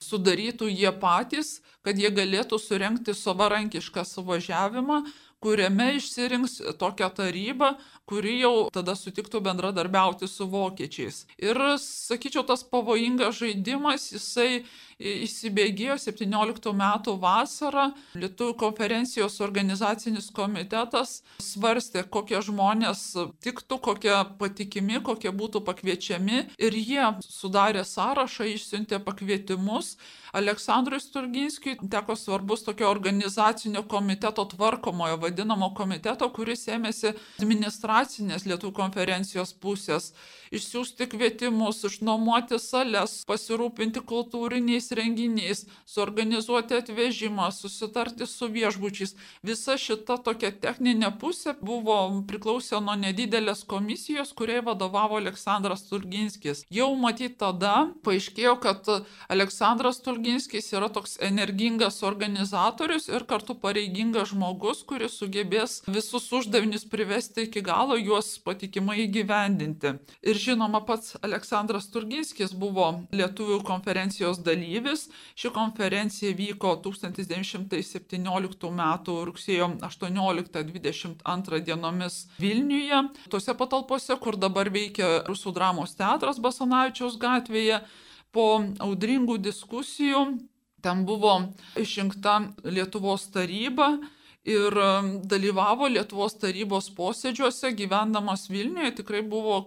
sudarytų 0.03 0.69
jie 0.71 0.91
patys, 0.99 1.59
kad 1.85 1.99
jie 1.99 2.11
galėtų 2.13 2.59
surenkti 2.59 3.15
savarankišką 3.15 4.03
suvažiavimą, 4.07 5.03
kuriame 5.43 5.89
išsirinks 5.97 6.61
tokią 6.79 7.09
tarybą, 7.17 7.73
kuri 8.07 8.37
jau 8.39 8.69
tada 8.71 8.95
sutiktų 8.95 9.41
bendradarbiauti 9.43 10.29
su 10.31 10.47
vokiečiais. 10.47 11.25
Ir, 11.35 11.59
sakyčiau, 11.83 12.45
tas 12.47 12.63
pavojingas 12.63 13.41
žaidimas, 13.41 14.07
jisai 14.15 14.63
įsibėgėjo 15.03 15.97
17 15.99 16.73
metų 16.79 17.15
vasarą. 17.21 17.89
Lietuvių 18.17 18.55
konferencijos 18.61 19.39
organizacinis 19.43 20.29
komitetas 20.35 21.21
svarstė, 21.43 22.05
kokie 22.09 22.39
žmonės 22.45 23.05
tiktų, 23.43 23.79
kokie 23.83 24.15
patikimi, 24.39 25.01
kokie 25.03 25.31
būtų 25.35 25.63
pakviečiami. 25.67 26.45
Ir 26.57 26.77
jie 26.79 27.07
sudarė 27.27 27.83
sąrašą, 27.87 28.47
išsiuntė 28.55 29.01
pakvietimus. 29.03 29.97
Aleksandrui 30.33 30.97
Sturginskijui 31.03 31.89
teko 31.93 32.15
svarbus 32.17 32.63
tokio 32.65 32.87
organizacinio 32.89 33.83
komiteto 33.85 34.47
tvarkomojo 34.55 35.19
vadinamo 35.21 35.69
komiteto, 35.77 36.29
kuris 36.33 36.65
ėmėsi 36.73 37.13
administracinės 37.43 38.47
Lietuvų 38.49 38.73
konferencijos 38.79 39.53
pusės 39.53 40.13
išsiųsti 40.53 41.07
kvietimus, 41.09 41.81
išnuomoti 41.87 42.59
sales, 42.61 43.21
pasirūpinti 43.29 44.03
kultūriniais 44.09 44.91
renginiais, 44.97 45.65
suorganizuoti 45.85 46.77
atvežimą, 46.79 47.49
susitarti 47.51 48.27
su 48.29 48.49
viešbučiais. 48.53 49.15
Visa 49.43 49.77
šita 49.77 50.17
tokia 50.25 50.51
techninė 50.51 51.11
pusė 51.19 51.55
buvo 51.61 51.97
priklausė 52.29 52.81
nuo 52.83 52.95
nedidelės 52.99 53.63
komisijos, 53.69 54.33
kuriai 54.37 54.63
vadovavo 54.65 55.19
Aleksandras 55.21 55.85
Turginskis. 55.89 56.63
Jau 56.73 56.89
matyt 56.99 57.37
tada 57.41 57.89
paaiškėjo, 58.05 58.55
kad 58.63 58.89
Aleksandras 59.33 60.01
Turginskis 60.05 60.71
yra 60.73 60.89
toks 60.93 61.17
energingas 61.23 62.01
organizatorius 62.03 63.09
ir 63.11 63.27
kartu 63.29 63.55
pareigingas 63.59 64.33
žmogus, 64.33 64.83
kuris 64.87 65.17
sugebės 65.19 65.81
visus 65.87 66.29
uždavinius 66.33 66.85
privesti 66.89 67.47
iki 67.47 67.63
galo, 67.65 67.97
juos 67.99 68.35
patikimai 68.43 69.03
įgyvendinti. 69.05 69.95
Ir 70.23 70.39
žinoma, 70.39 70.83
pats 70.87 71.17
Aleksandras 71.23 71.89
Turginskis 71.93 72.53
buvo 72.57 72.89
Lietuvių 73.13 73.61
konferencijos 73.67 74.41
dalyvis. 74.43 74.72
Ši 75.35 75.51
konferencija 75.53 76.33
vyko 76.37 76.75
1917 76.85 78.69
m. 78.69 78.83
rugsėjo 79.29 79.67
18-22 79.89 81.59
dienomis 81.67 82.27
Vilniuje, 82.39 83.03
tose 83.29 83.53
patalpose, 83.57 84.17
kur 84.21 84.37
dabar 84.39 84.69
veikia 84.73 85.23
Rusų 85.27 85.53
dramos 85.53 85.95
teatras 85.99 86.41
Basanavičiaus 86.41 87.19
gatvėje. 87.21 87.83
Po 88.33 88.63
audringų 88.81 89.37
diskusijų 89.45 90.25
ten 90.81 91.05
buvo 91.05 91.35
išrinkta 91.79 92.39
Lietuvos 92.65 93.29
taryba 93.31 93.99
ir 94.43 94.75
dalyvavo 95.23 95.87
Lietuvos 95.87 96.35
tarybos 96.35 96.89
posėdžiuose, 96.97 97.71
gyvendamas 97.79 98.49
Vilniuje, 98.51 98.91
tikrai 98.99 99.21
buvo 99.23 99.61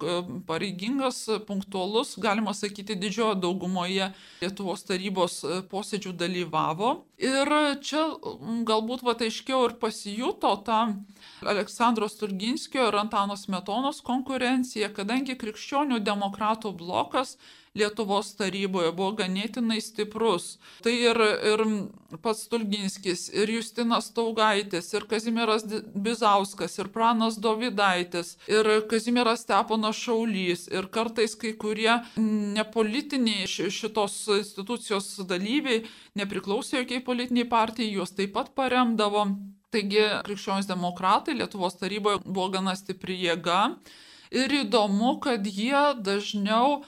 pareigingas, 0.49 1.23
punktualus, 1.49 2.15
galima 2.21 2.53
sakyti, 2.55 2.99
didžiojo 3.01 3.35
daugumoje 3.41 4.11
Lietuvos 4.43 4.85
tarybos 4.85 5.41
e, 5.45 5.61
posėdžių 5.71 6.13
dalyvavo. 6.21 6.93
Ir 7.17 7.49
čia 7.81 8.05
galbūt 8.69 9.05
va 9.07 9.17
aiškiau 9.17 9.65
ir 9.71 9.79
pasijuto 9.81 10.53
ta 10.67 10.83
Aleksandro 11.41 12.09
Sturginskio 12.13 12.91
ir 12.91 12.99
Antano 13.01 13.39
Smetonos 13.41 14.03
konkurencija, 14.05 14.93
kadangi 14.93 15.39
krikščionių 15.41 16.03
demokratų 16.05 16.77
blokas 16.77 17.39
Lietuvos 17.77 18.33
taryboje 18.39 18.93
buvo 18.97 19.13
ganėtinai 19.21 19.79
stiprus. 19.85 20.57
Tai 20.85 20.93
ir, 20.95 21.21
ir 21.53 21.63
pats 22.25 22.47
Tulginskis, 22.51 23.27
ir 23.35 23.51
Justinas 23.53 24.09
Taugaitis, 24.17 24.89
ir 24.97 25.07
Kazimieras 25.11 25.67
Bizauskas, 25.93 26.79
ir 26.81 26.91
Pranas 26.95 27.37
Dovydaitis, 27.43 28.37
ir 28.49 28.71
Kazimieras 28.91 29.45
Steponas 29.45 30.01
Šaulys, 30.01 30.67
ir 30.73 30.89
kartais 30.95 31.37
kai 31.39 31.53
kurie 31.61 31.99
nepolitiniai 32.17 33.47
šitos 33.49 34.17
institucijos 34.39 35.13
dalyviai 35.29 35.85
nepriklausė 36.17 36.83
jokiai 36.83 37.05
politiniai 37.05 37.49
partijai, 37.51 37.93
juos 37.99 38.15
taip 38.17 38.35
pat 38.37 38.55
paremdavo. 38.57 39.29
Taigi 39.75 40.05
krikščionys 40.25 40.69
demokratai 40.71 41.35
Lietuvos 41.37 41.75
taryboje 41.81 42.23
buvo 42.25 42.49
gana 42.55 42.77
stipri 42.79 43.19
jėga. 43.25 43.77
Ir 44.35 44.53
įdomu, 44.63 45.19
kad 45.23 45.47
jie 45.47 45.83
dažniau 46.03 46.81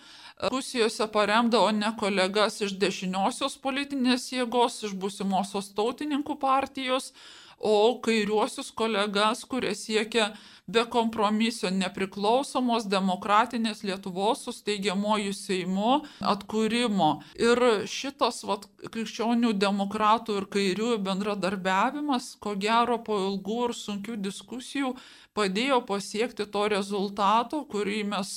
diskusijose 0.42 1.06
paremdavo 1.12 1.70
ne 1.72 1.90
kolegas 1.98 2.60
iš 2.60 2.76
dešiniosios 2.78 3.58
politinės 3.58 4.30
jėgos, 4.32 4.84
iš 4.86 4.94
būsimosios 4.94 5.72
tautininkų 5.74 6.38
partijos, 6.38 7.12
o 7.58 7.98
kairiuosius 8.02 8.70
kolegas, 8.70 9.44
kurie 9.44 9.74
siekia 9.74 10.32
be 10.68 10.84
kompromiso 10.92 11.70
nepriklausomos 11.72 12.84
demokratinės 12.92 13.80
Lietuvos 13.88 14.44
su 14.44 14.52
steigiamoju 14.52 15.32
Seimu 15.32 15.94
atkūrimo. 16.20 17.08
Ir 17.40 17.62
šitas 17.88 18.42
vat, 18.48 18.66
krikščionių 18.92 19.54
demokratų 19.56 20.36
ir 20.42 20.48
kairiųjų 20.52 20.98
bendradarbiavimas, 21.06 22.34
ko 22.42 22.52
gero 22.60 22.98
po 23.04 23.16
ilgų 23.30 23.62
ir 23.70 23.74
sunkių 23.80 24.18
diskusijų, 24.28 24.92
padėjo 25.38 25.80
pasiekti 25.88 26.44
to 26.52 26.66
rezultato, 26.68 27.62
kurį 27.72 28.02
mes 28.12 28.30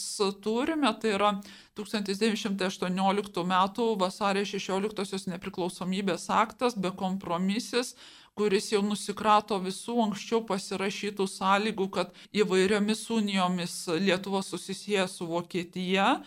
turime, 0.44 0.94
tai 1.02 1.18
yra 1.18 1.34
1918 1.76 3.44
m. 3.44 3.56
vasario 4.00 4.46
16 4.46 5.28
nepriklausomybės 5.34 6.30
aktas 6.32 6.78
be 6.78 6.92
kompromisis, 6.96 7.96
kuris 8.38 8.72
jau 8.72 8.82
nusikrato 8.86 9.58
visų 9.62 9.98
anksčiau 10.06 10.42
pasirašytų 10.48 11.28
sąlygų, 11.28 11.88
kad 11.92 12.14
įvairiomis 12.34 13.04
unijomis 13.14 13.76
Lietuva 14.00 14.42
susisieja 14.46 15.08
su 15.12 15.28
Vokietija. 15.30 16.22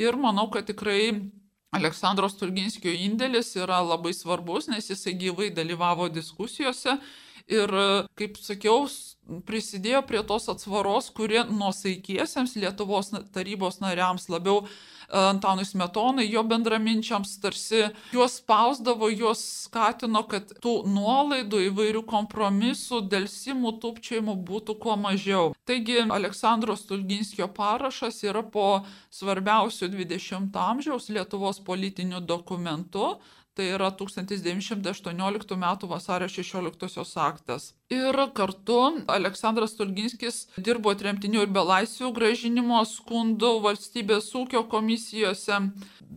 Ir 0.00 0.16
manau, 0.16 0.48
kad 0.50 0.66
tikrai 0.70 1.30
Aleksandro 1.76 2.28
Stulginskio 2.30 2.90
indėlis 2.90 3.52
yra 3.60 3.78
labai 3.84 4.14
svarbus, 4.16 4.70
nes 4.72 4.88
jisai 4.90 5.14
gyvai 5.18 5.50
dalyvavo 5.54 6.08
diskusijose 6.10 6.96
ir, 7.48 7.72
kaip 8.18 8.38
sakiau, 8.40 8.86
prisidėjo 9.46 10.02
prie 10.08 10.22
tos 10.26 10.48
atsvaros, 10.50 11.10
kurie 11.14 11.42
nuosaikiesiems 11.48 12.56
Lietuvos 12.58 13.12
tarybos 13.34 13.78
nariams 13.82 14.26
labiau 14.32 14.64
e, 14.64 14.68
Antanui 15.20 15.66
Smetonai, 15.68 16.26
jo 16.30 16.42
bendraminčiams 16.50 17.36
tarsi 17.42 17.84
juos 18.14 18.40
spausdavo, 18.40 19.10
juos 19.12 19.42
skatino, 19.66 20.24
kad 20.30 20.50
tų 20.64 20.74
nuolaidų 20.90 21.62
įvairių 21.68 22.04
kompromisų, 22.10 23.04
dėlsimų, 23.12 23.76
tupčiajimų 23.82 24.36
būtų 24.50 24.78
kuo 24.82 24.96
mažiau. 25.00 25.52
Taigi 25.68 26.00
Aleksandro 26.10 26.74
Stulginskio 26.78 27.46
parašas 27.54 28.22
yra 28.26 28.42
po 28.42 28.82
svarbiausių 29.14 29.92
20-ojo 29.94 30.40
amžiaus 30.70 31.10
Lietuvos 31.12 31.60
politinių 31.66 32.24
dokumentų 32.26 33.14
tai 33.60 33.68
yra 33.76 33.90
1918 33.90 35.54
m. 35.54 35.88
vasario 35.88 36.28
16 36.28 37.16
aktas. 37.20 37.74
Ir 37.90 38.14
kartu 38.38 38.76
Aleksandras 39.10 39.72
Tulginskis 39.74 40.36
dirbo 40.62 40.92
tremtinių 40.94 41.40
ir 41.42 41.48
belaisvių 41.50 42.12
gražinimo 42.14 42.84
skundų 42.86 43.50
valstybės 43.64 44.28
ūkio 44.38 44.62
komisijose. 44.70 45.58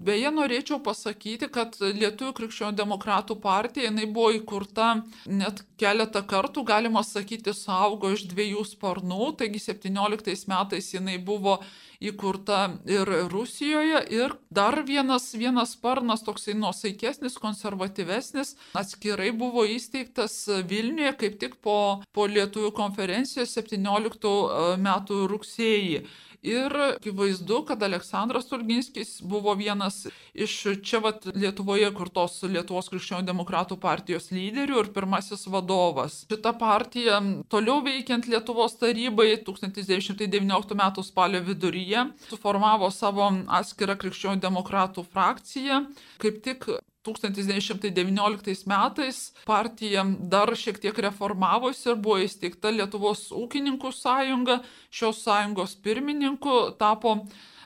Beje, 0.05 0.29
norėčiau 0.35 0.77
pasakyti, 0.85 1.49
kad 1.53 1.79
Lietuvų 1.81 2.35
krikščionių 2.37 2.77
demokratų 2.77 3.39
partija 3.41 3.89
jinai 3.89 4.05
buvo 4.05 4.35
įkurta 4.37 4.91
net 5.25 5.63
keletą 5.81 6.21
kartų, 6.29 6.61
galima 6.69 7.01
sakyti, 7.07 7.55
saugo 7.57 8.11
iš 8.13 8.27
dviejų 8.29 8.67
sparnų, 8.69 9.31
taigi 9.41 9.61
17 9.65 10.45
metais 10.53 10.91
jinai 10.93 11.17
buvo 11.17 11.57
įkurta 12.03 12.59
ir 12.89 13.07
Rusijoje. 13.31 14.01
Ir 14.13 14.35
dar 14.53 14.81
vienas, 14.87 15.31
vienas 15.39 15.75
sparnas, 15.77 16.23
toksai 16.25 16.55
nuosaikesnis, 16.59 17.39
konservatyvesnis, 17.41 18.55
atskirai 18.77 19.31
buvo 19.35 19.65
įsteigtas 19.69 20.35
Vilniuje 20.69 21.13
kaip 21.21 21.39
tik 21.41 21.59
po, 21.63 21.77
po 22.13 22.27
Lietuvų 22.27 22.73
konferencijos 22.75 23.55
17 23.57 24.29
e, 24.29 24.75
metų 24.83 25.23
rugsėjį. 25.31 26.03
Ir 26.43 26.73
akivaizdu, 26.75 27.61
kad 27.63 27.83
Aleksandras 27.83 28.49
Turginskis 28.49 29.21
buvo 29.23 29.53
vienas 29.55 30.01
iš 30.35 30.55
čia 30.83 30.99
vat 30.99 31.23
Lietuvoje 31.31 31.87
kurtos 31.95 32.41
Lietuvos 32.43 32.91
krikščionių 32.91 33.23
demokratų 33.29 33.77
partijos 33.79 34.27
lyderių 34.35 34.81
ir 34.81 34.91
pirmasis 34.91 35.47
vadovas. 35.47 36.25
Šita 36.27 36.51
partija 36.59 37.21
toliau 37.47 37.79
veikiant 37.87 38.27
Lietuvos 38.27 38.75
tarybai 38.75 39.29
1919 39.47 40.75
m. 40.75 40.83
spalio 41.07 41.45
viduryje 41.47 42.09
suformavo 42.27 42.91
savo 42.91 43.31
atskirą 43.47 43.95
krikščionių 44.03 44.43
demokratų 44.43 45.07
frakciją. 45.15 45.85
Kaip 46.19 46.43
tik 46.43 46.73
1919 47.03 48.67
metais 48.69 49.19
partija 49.47 50.05
dar 50.33 50.53
šiek 50.55 50.79
tiek 50.83 50.99
reformavosi 51.07 51.89
ir 51.91 51.99
buvo 51.99 52.21
įsteigta 52.23 52.71
Lietuvos 52.73 53.27
ūkininkų 53.35 53.91
sąjunga. 53.95 54.61
Šios 54.93 55.23
sąjungos 55.25 55.75
pirmininku 55.83 56.73
tapo 56.79 57.17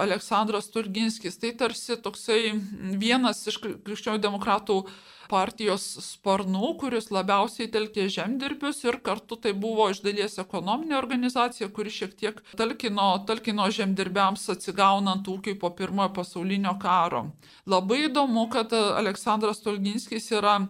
Aleksandras 0.04 0.70
Turginskis. 0.74 1.38
Tai 1.42 1.54
tarsi 1.58 1.98
toksai 2.02 2.42
vienas 3.02 3.44
iš 3.50 3.60
krikščionių 3.64 4.22
demokratų 4.24 4.82
partijos 5.28 5.84
sparnų, 6.06 6.70
kuris 6.82 7.10
labiausiai 7.12 7.68
telkė 7.72 8.08
žemdirbius 8.12 8.84
ir 8.86 9.00
kartu 9.04 9.36
tai 9.44 9.54
buvo 9.58 9.90
iš 9.92 10.02
dalies 10.06 10.38
ekonominė 10.40 10.98
organizacija, 11.00 11.70
kuri 11.76 11.92
šiek 11.94 12.16
tiek 12.20 12.42
talkino, 12.60 13.10
talkino 13.28 13.68
žemdirbiams 13.74 14.48
atsigaunant 14.56 15.28
ūkiui 15.28 15.58
po 15.60 15.74
pirmojo 15.76 16.14
pasaulinio 16.16 16.78
karo. 16.82 17.28
Labai 17.68 18.06
įdomu, 18.08 18.48
kad 18.54 18.74
Aleksandras 18.74 19.60
Tolginskis 19.66 20.32
yra 20.32 20.62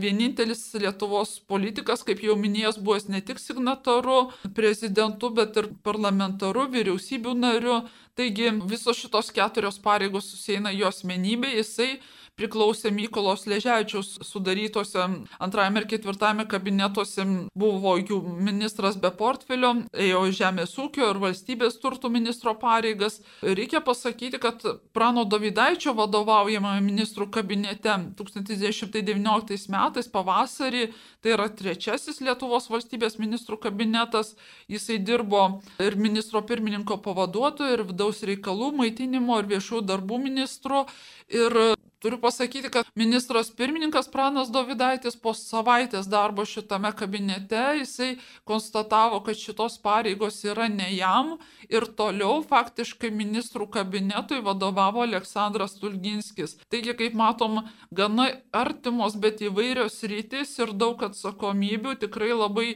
vienintelis 0.00 0.62
Lietuvos 0.78 1.38
politikas, 1.48 2.04
kaip 2.06 2.22
jau 2.24 2.36
minėjęs, 2.38 2.80
buvęs 2.84 3.08
ne 3.12 3.20
tik 3.20 3.40
signataru, 3.42 4.30
prezidentu, 4.56 5.32
bet 5.34 5.58
ir 5.60 5.68
parlamentaru, 5.84 6.68
vyriausybių 6.72 7.36
nariu. 7.38 7.82
Taigi 8.16 8.50
visos 8.68 8.98
šitos 9.00 9.30
keturios 9.32 9.78
pareigos 9.80 10.28
susieina 10.28 10.72
jo 10.76 10.90
asmenybė, 10.90 11.54
jisai 11.56 11.94
priklausė 12.38 12.90
Mykolos 12.94 13.44
Leževičiaus 13.50 14.14
sudarytose 14.24 15.04
antrajame 15.42 15.82
ir 15.82 15.88
ketvirtame 15.90 16.46
kabinetuose, 16.48 17.26
buvo 17.58 17.94
jų 18.00 18.18
ministras 18.40 18.96
be 19.00 19.10
portfelio, 19.16 19.74
ėjo 19.92 20.24
žemės 20.38 20.74
ūkio 20.80 21.10
ir 21.12 21.20
valstybės 21.22 21.78
turtų 21.82 22.10
ministro 22.12 22.54
pareigas. 22.58 23.20
Reikia 23.42 23.82
pasakyti, 23.84 24.40
kad 24.42 24.64
Prano 24.96 25.26
Davydaičio 25.28 25.94
vadovaujamame 25.98 26.82
ministrų 26.86 27.28
kabinete 27.36 27.98
1919 28.18 29.68
metais 29.72 30.10
pavasarį, 30.12 30.88
tai 31.22 31.36
yra 31.36 31.48
trečiasis 31.52 32.22
Lietuvos 32.24 32.70
valstybės 32.72 33.18
ministrų 33.20 33.60
kabinetas, 33.68 34.34
jisai 34.72 34.98
dirbo 35.02 35.60
ir 35.82 35.98
ministro 36.00 36.42
pirmininko 36.46 36.98
pavaduotoju, 37.04 37.76
ir 37.76 37.86
vidaus 37.92 38.24
reikalų, 38.26 38.72
maitinimo 38.80 39.38
ir 39.42 39.50
viešų 39.52 39.84
darbų 39.86 40.20
ministru. 40.22 40.86
Ir 41.32 41.76
Turiu 42.02 42.18
pasakyti, 42.18 42.70
kad 42.70 42.86
ministras 42.94 43.50
pirmininkas 43.54 44.08
Pranas 44.10 44.48
Dovydaitis 44.50 45.14
po 45.22 45.30
savaitės 45.38 46.08
darbo 46.10 46.42
šitame 46.42 46.90
kabinete 46.98 47.60
jisai 47.78 48.16
konstatavo, 48.48 49.20
kad 49.22 49.38
šitos 49.38 49.76
pareigos 49.84 50.40
yra 50.42 50.66
ne 50.66 50.88
jam 50.96 51.36
ir 51.70 51.86
toliau 52.00 52.40
faktiškai 52.42 53.12
ministrų 53.14 53.68
kabinetui 53.76 54.40
vadovavo 54.42 55.04
Aleksandras 55.06 55.78
Tulginskis. 55.78 56.56
Taigi, 56.74 56.96
kaip 56.98 57.14
matom, 57.14 57.60
gana 57.94 58.32
artimos, 58.50 59.14
bet 59.14 59.38
įvairios 59.46 60.02
rytis 60.10 60.56
ir 60.58 60.74
daug 60.74 61.06
atsakomybių 61.06 61.94
tikrai 62.02 62.32
labai 62.34 62.68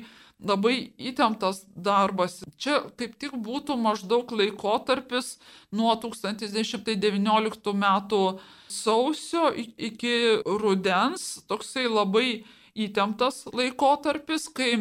labai 0.42 0.92
įtemptas 1.00 1.64
darbas. 1.72 2.42
Čia 2.60 2.82
kaip 2.98 3.16
tik 3.20 3.36
būtų 3.40 3.76
maždaug 3.80 4.32
laikotarpis 4.36 5.36
nuo 5.72 5.94
1919 5.96 7.72
metų 7.72 8.22
sausio 8.68 9.48
iki 9.56 10.42
rudens, 10.44 11.42
toksai 11.48 11.86
labai 11.88 12.44
įtemptas 12.76 13.46
laikotarpis, 13.56 14.48
kai 14.52 14.76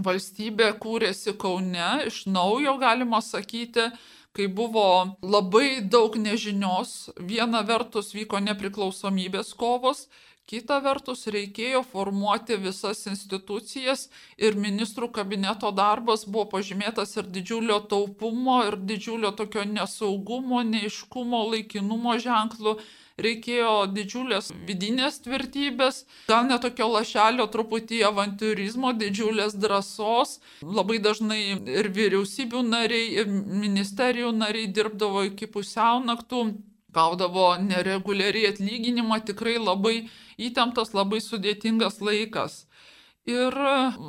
valstybė 0.00 0.72
kūrėsi 0.80 1.36
Kaune, 1.36 2.06
iš 2.08 2.24
naujo 2.30 2.78
galima 2.80 3.20
sakyti, 3.20 3.90
kai 4.32 4.46
buvo 4.46 5.18
labai 5.20 5.82
daug 5.82 6.16
nežinios, 6.16 7.10
viena 7.18 7.60
vertus 7.66 8.14
vyko 8.14 8.40
nepriklausomybės 8.40 9.52
kovos, 9.58 10.06
Kita 10.50 10.80
vertus, 10.82 11.28
reikėjo 11.30 11.84
formuoti 11.86 12.56
visas 12.58 13.04
institucijas 13.06 14.08
ir 14.34 14.56
ministrų 14.58 15.10
kabineto 15.18 15.70
darbas 15.70 16.24
buvo 16.26 16.48
pažymėtas 16.56 17.14
ir 17.20 17.28
didžiulio 17.36 17.76
taupumo, 17.92 18.56
ir 18.66 18.76
didžiulio 18.88 19.30
tokio 19.38 19.62
nesaugumo, 19.76 20.64
neiškumo, 20.72 21.44
laikinumo 21.52 22.16
ženklų. 22.24 22.80
Reikėjo 23.20 23.72
didžiulės 23.92 24.48
vidinės 24.66 25.18
tvirtybės, 25.26 26.04
gal 26.30 26.46
netokio 26.48 26.86
lašelio 26.88 27.44
truputį 27.52 28.00
avantūrizmo, 28.08 28.94
didžiulės 28.96 29.54
drąsos. 29.60 30.38
Labai 30.64 30.98
dažnai 31.04 31.40
ir 31.76 31.90
vyriausybių 31.94 32.64
nariai, 32.70 33.12
ir 33.20 33.28
ministerijų 33.28 34.32
nariai 34.40 34.72
dirbdavo 34.72 35.26
iki 35.28 35.50
pusiaunaktų 35.52 36.42
gaudavo 36.94 37.56
nereguliariai 37.62 38.50
atlyginimą, 38.52 39.20
tikrai 39.28 39.58
labai 39.58 40.08
įtemptas, 40.38 40.94
labai 40.96 41.20
sudėtingas 41.24 42.00
laikas. 42.00 42.64
Ir 43.30 43.54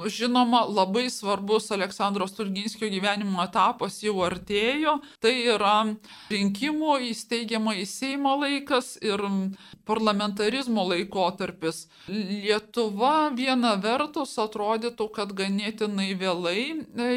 žinoma, 0.10 0.64
labai 0.66 1.10
svarbus 1.12 1.70
Aleksandro 1.76 2.26
Stulginskio 2.30 2.90
gyvenimo 2.90 3.44
etapas 3.44 4.00
jau 4.02 4.16
artėjo. 4.26 4.98
Tai 5.22 5.34
yra 5.56 5.76
rinkimų 6.32 6.96
įsteigiamą 7.12 7.76
į 7.82 7.86
Seimą 7.90 8.34
laikas 8.42 8.96
ir 9.04 9.22
parlamentarizmo 9.86 10.86
laikotarpis. 10.90 11.84
Lietuva 12.08 13.30
viena 13.36 13.76
vertus 13.82 14.38
atrodytų, 14.42 15.10
kad 15.16 15.36
ganėtinai 15.38 16.12
vėlai 16.18 16.64
e, 16.72 17.12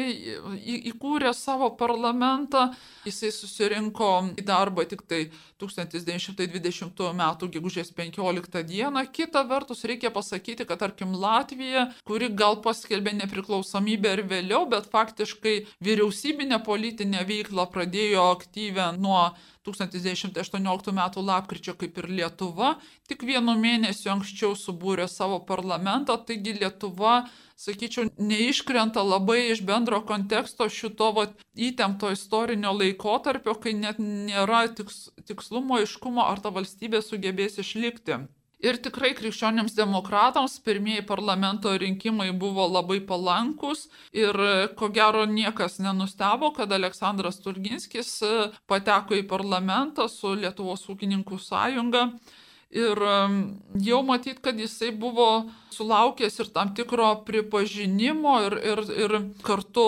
įkūrė 0.91 1.33
savo 1.37 1.71
parlamentą. 1.79 2.67
Jisai 3.07 3.31
susirinko 3.33 4.11
į 4.35 4.45
darbą 4.45 4.85
tik 4.89 5.05
tai 5.09 5.25
1920 5.61 7.05
m. 7.13 7.23
gegužės 7.55 7.93
15 7.95 8.63
d. 8.67 9.05
Kita 9.15 9.45
vertus, 9.47 9.85
reikia 9.87 10.11
pasakyti, 10.13 10.67
kad 10.67 10.83
tarkim 10.83 11.15
Latvija 11.15 11.89
kuri 12.07 12.29
gal 12.41 12.59
paskelbė 12.65 13.15
nepriklausomybę 13.21 14.13
ir 14.17 14.23
vėliau, 14.29 14.65
bet 14.69 14.89
faktiškai 14.91 15.55
vyriausybinę 15.85 16.61
politinę 16.65 17.25
veiklą 17.27 17.67
pradėjo 17.71 18.29
aktyvę 18.35 18.91
nuo 18.99 19.31
1918 19.65 20.91
m. 20.91 21.01
lapkričio 21.25 21.73
kaip 21.73 21.97
ir 21.97 22.09
Lietuva, 22.09 22.75
tik 23.09 23.25
vienu 23.25 23.55
mėnesiu 23.57 24.11
anksčiau 24.13 24.53
subūrė 24.59 25.07
savo 25.09 25.39
parlamentą, 25.47 26.17
taigi 26.27 26.53
Lietuva, 26.59 27.25
sakyčiau, 27.57 28.11
neiškrenta 28.19 29.01
labai 29.01 29.39
iš 29.55 29.63
bendro 29.65 30.01
konteksto 30.05 30.69
šito 30.69 31.11
vat, 31.17 31.33
įtempto 31.55 32.11
istorinio 32.13 32.75
laikotarpio, 32.77 33.57
kai 33.57 33.73
net 33.73 33.99
nėra 33.99 34.67
tiks, 34.77 35.09
tikslumo, 35.25 35.81
iškumo, 35.85 36.25
ar 36.25 36.43
ta 36.43 36.53
valstybė 36.53 37.01
sugebės 37.01 37.57
išlikti. 37.63 38.25
Ir 38.65 38.79
tikrai 38.81 39.11
krikščioniams 39.13 39.75
demokratams 39.77 40.55
pirmieji 40.65 41.03
parlamento 41.05 41.69
rinkimai 41.77 42.31
buvo 42.33 42.65
labai 42.71 42.97
palankus 43.05 43.85
ir 44.15 44.39
ko 44.79 44.89
gero 44.95 45.25
niekas 45.29 45.77
nenustebo, 45.83 46.49
kad 46.55 46.73
Aleksandras 46.73 47.37
Turginskis 47.43 48.15
e, 48.25 48.31
pateko 48.65 49.19
į 49.19 49.27
parlamentą 49.29 50.07
su 50.09 50.33
Lietuvos 50.39 50.87
ūkininkų 50.89 51.37
sąjunga. 51.45 52.09
Ir 52.75 52.99
jau 53.85 54.01
matyt, 54.03 54.41
kad 54.43 54.57
jisai 54.59 54.89
buvo 54.91 55.45
sulaukęs 55.71 56.41
ir 56.41 56.49
tam 56.51 56.73
tikro 56.75 57.11
pripažinimo 57.27 58.33
ir, 58.49 58.57
ir, 58.73 58.81
ir 59.05 59.13
kartu 59.45 59.85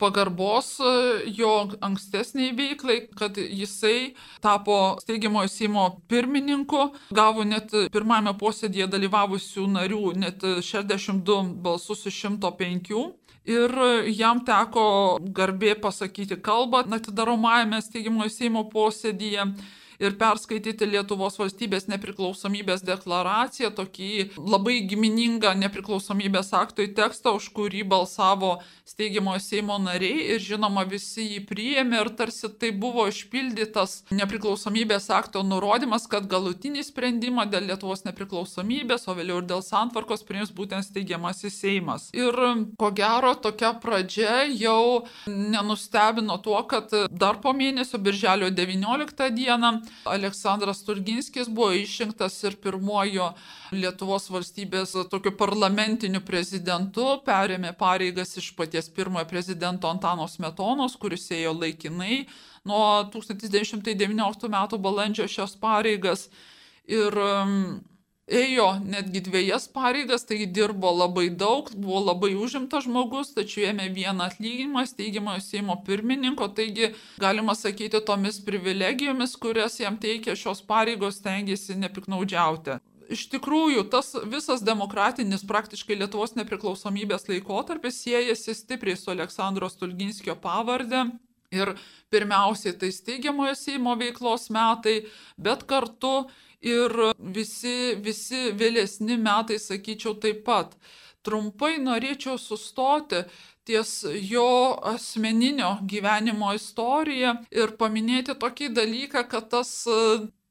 pagarbos 0.00 0.72
e, 0.80 0.92
jo 1.36 1.52
ankstesniai 1.84 2.54
veiklai, 2.56 2.98
kad 3.18 3.36
jisai 3.36 4.14
tapo 4.42 4.96
steigiamojo 5.04 5.48
Seimo 5.52 5.86
pirmininku, 6.08 6.90
gavo 7.14 7.44
net 7.44 7.74
pirmame 7.92 8.34
posėdėje 8.40 8.88
dalyvavusių 8.94 9.66
narių 9.76 10.14
net 10.24 10.44
62 10.44 11.40
balsus 11.64 12.06
iš 12.10 12.24
105. 12.26 12.94
Ir 13.50 13.72
jam 14.12 14.42
teko 14.44 14.82
garbė 15.36 15.72
pasakyti 15.80 16.36
kalbą 16.44 16.84
atidaromajame 16.98 17.80
steigiamojo 17.82 18.32
Seimo 18.32 18.66
posėdėje 18.72 19.46
ir 20.00 20.16
perskaityti 20.20 20.88
Lietuvos 20.88 21.38
valstybės 21.40 21.86
nepriklausomybės 21.90 22.84
deklaraciją, 22.86 23.70
tokį 23.76 24.10
labai 24.40 24.80
giminingą 24.90 25.52
nepriklausomybės 25.60 26.52
aktui 26.56 26.88
tekstą, 26.96 27.36
už 27.38 27.50
kurį 27.56 27.84
balsavo 27.92 28.56
steigiamojo 28.88 29.40
Seimo 29.44 29.76
nariai 29.78 30.26
ir 30.34 30.42
žinoma 30.42 30.84
visi 30.88 31.26
jį 31.34 31.40
priėmė 31.48 32.00
ir 32.02 32.12
tarsi 32.18 32.50
tai 32.60 32.72
buvo 32.72 33.06
išpildytas 33.10 34.00
nepriklausomybės 34.14 35.10
akto 35.14 35.44
nurodymas, 35.46 36.08
kad 36.10 36.28
galutinį 36.30 36.84
sprendimą 36.88 37.46
dėl 37.52 37.68
Lietuvos 37.70 38.04
nepriklausomybės, 38.08 39.06
o 39.08 39.16
vėliau 39.18 39.40
ir 39.42 39.48
dėl 39.50 39.62
santvarkos 39.66 40.24
priims 40.26 40.52
būtent 40.56 40.88
steigiamasis 40.88 41.60
Seimas. 41.60 42.08
Ir 42.16 42.34
ko 42.80 42.90
gero 42.96 43.34
tokia 43.38 43.74
pradžia 43.82 44.42
jau 44.48 45.06
nenustebino 45.28 46.40
tuo, 46.42 46.62
kad 46.70 46.92
dar 47.10 47.40
po 47.44 47.52
mėnesio, 47.56 48.00
birželio 48.02 48.50
19 48.54 49.30
dieną, 49.36 49.72
Aleksandras 50.08 50.82
Turginskis 50.86 51.48
buvo 51.48 51.72
išrinktas 51.76 52.38
ir 52.44 52.56
pirmojo 52.62 53.30
Lietuvos 53.74 54.30
valstybės 54.32 54.94
tokiu 55.12 55.32
parlamentiniu 55.38 56.22
prezidentu, 56.26 57.06
perėmė 57.26 57.74
pareigas 57.78 58.36
iš 58.40 58.52
paties 58.58 58.90
pirmojo 58.94 59.26
prezidento 59.30 59.90
Antano 59.90 60.28
Smetonos, 60.28 60.96
kuris 61.00 61.28
ėjo 61.36 61.54
laikinai 61.58 62.24
nuo 62.68 63.04
1919 63.12 64.50
m. 64.50 64.82
balandžio 64.82 65.28
šios 65.28 65.56
pareigas. 65.60 66.28
Ir 66.90 67.14
um, 67.14 67.78
ėjo 68.30 68.66
netgi 68.84 69.22
dviejas 69.26 69.66
pareigas, 69.74 70.24
tai 70.28 70.46
dirbo 70.46 70.92
labai 70.94 71.28
daug, 71.30 71.70
buvo 71.74 72.00
labai 72.06 72.32
užimtas 72.38 72.86
žmogus, 72.86 73.32
tačiau 73.36 73.70
ėmė 73.72 73.88
vieną 73.94 74.28
atlyginimą 74.30 74.86
steigiamojo 74.88 75.42
Seimo 75.44 75.76
pirmininko, 75.86 76.48
taigi 76.54 76.92
galima 77.20 77.56
sakyti 77.58 78.02
tomis 78.06 78.40
privilegijomis, 78.46 79.34
kurias 79.42 79.80
jam 79.82 79.98
teikia 80.00 80.38
šios 80.38 80.62
pareigos, 80.66 81.20
tengiasi 81.24 81.78
nepiknaudžiauti. 81.82 82.78
Iš 83.10 83.24
tikrųjų, 83.32 83.88
tas 83.90 84.12
visas 84.30 84.62
demokratinis 84.62 85.42
praktiškai 85.46 85.96
Lietuvos 85.98 86.36
nepriklausomybės 86.38 87.26
laikotarpis 87.26 87.98
siejasi 88.04 88.54
stipriai 88.54 88.94
su 88.98 89.10
Aleksandro 89.10 89.66
Stulginskio 89.72 90.38
pavardė. 90.38 91.08
Ir 91.50 91.72
pirmiausiai 92.14 92.76
tai 92.78 92.92
steigiamojo 92.94 93.56
Seimo 93.58 93.96
veiklos 93.98 94.46
metai, 94.54 95.00
bet 95.34 95.64
kartu 95.66 96.28
ir 96.62 96.94
visi, 97.36 97.94
visi 98.04 98.50
vėlesni 98.56 99.16
metai, 99.20 99.58
sakyčiau, 99.58 100.16
taip 100.20 100.44
pat. 100.44 100.76
Trumpai 101.24 101.74
norėčiau 101.84 102.38
sustoti 102.40 103.24
ties 103.68 103.90
jo 104.24 104.76
asmeninio 104.92 105.74
gyvenimo 105.84 106.54
istoriją 106.56 107.34
ir 107.52 107.74
paminėti 107.80 108.36
tokį 108.40 108.70
dalyką, 108.78 109.26
kad 109.28 109.50
tas 109.52 109.72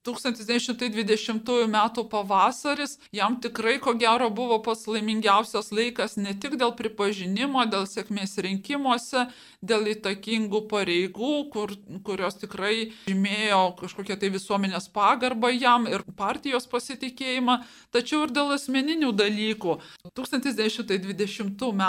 1920 0.08 1.50
m. 1.68 1.78
pavasaris 2.10 2.98
jam 3.12 3.36
tikrai 3.42 3.80
ko 3.80 3.94
gero 4.00 4.30
buvo 4.30 4.62
pats 4.64 4.88
laimingiausias 4.88 5.72
laikas 5.76 6.16
ne 6.18 6.32
tik 6.40 6.56
dėl 6.62 6.72
pripažinimo, 6.80 7.66
dėl 7.68 7.84
sėkmės 7.90 8.38
rinkimuose, 8.46 9.26
dėl 9.60 9.90
įtakingų 9.94 10.62
pareigų, 10.72 11.34
kur, 11.52 11.74
kurios 12.08 12.40
tikrai 12.40 12.94
žymėjo 13.10 13.60
kažkokią 13.82 14.16
tai 14.22 14.30
visuomenės 14.32 14.88
pagarbą 14.96 15.52
jam 15.52 15.88
ir 15.92 16.06
partijos 16.16 16.70
pasitikėjimą, 16.72 17.60
tačiau 17.92 18.24
ir 18.24 18.34
dėl 18.36 18.56
asmeninių 18.56 19.12
dalykų. 19.20 19.78
1920 20.16 21.68
m. 21.74 21.84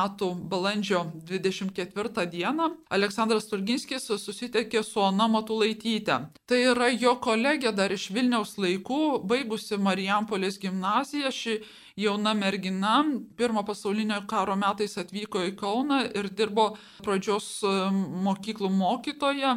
balandžio 0.51 1.05
24 1.31 2.27
d. 2.27 2.42
Aleksandras 2.90 3.46
Tulginskis 3.51 4.11
susitekė 4.11 4.83
su 4.83 4.99
Ona 5.01 5.29
Matulaityte. 5.31 6.18
Tai 6.51 6.61
yra 6.73 6.90
jo 6.90 7.14
kolegė 7.23 7.70
dar 7.77 7.92
iš 7.94 7.99
Vilniaus 8.14 8.56
laikų, 8.60 9.20
baigusi 9.28 9.78
Marijampolės 9.80 10.56
gimnaziją, 10.62 11.30
ši 11.34 11.58
jauna 12.00 12.32
mergina 12.38 13.02
pirmo 13.36 13.64
pasaulinio 13.66 14.22
karo 14.30 14.56
metais 14.56 14.96
atvyko 15.00 15.44
į 15.50 15.54
Kauną 15.60 16.00
ir 16.16 16.30
dirbo 16.32 16.70
pradžios 17.04 17.60
mokyklų 18.24 18.72
mokytoje. 18.72 19.54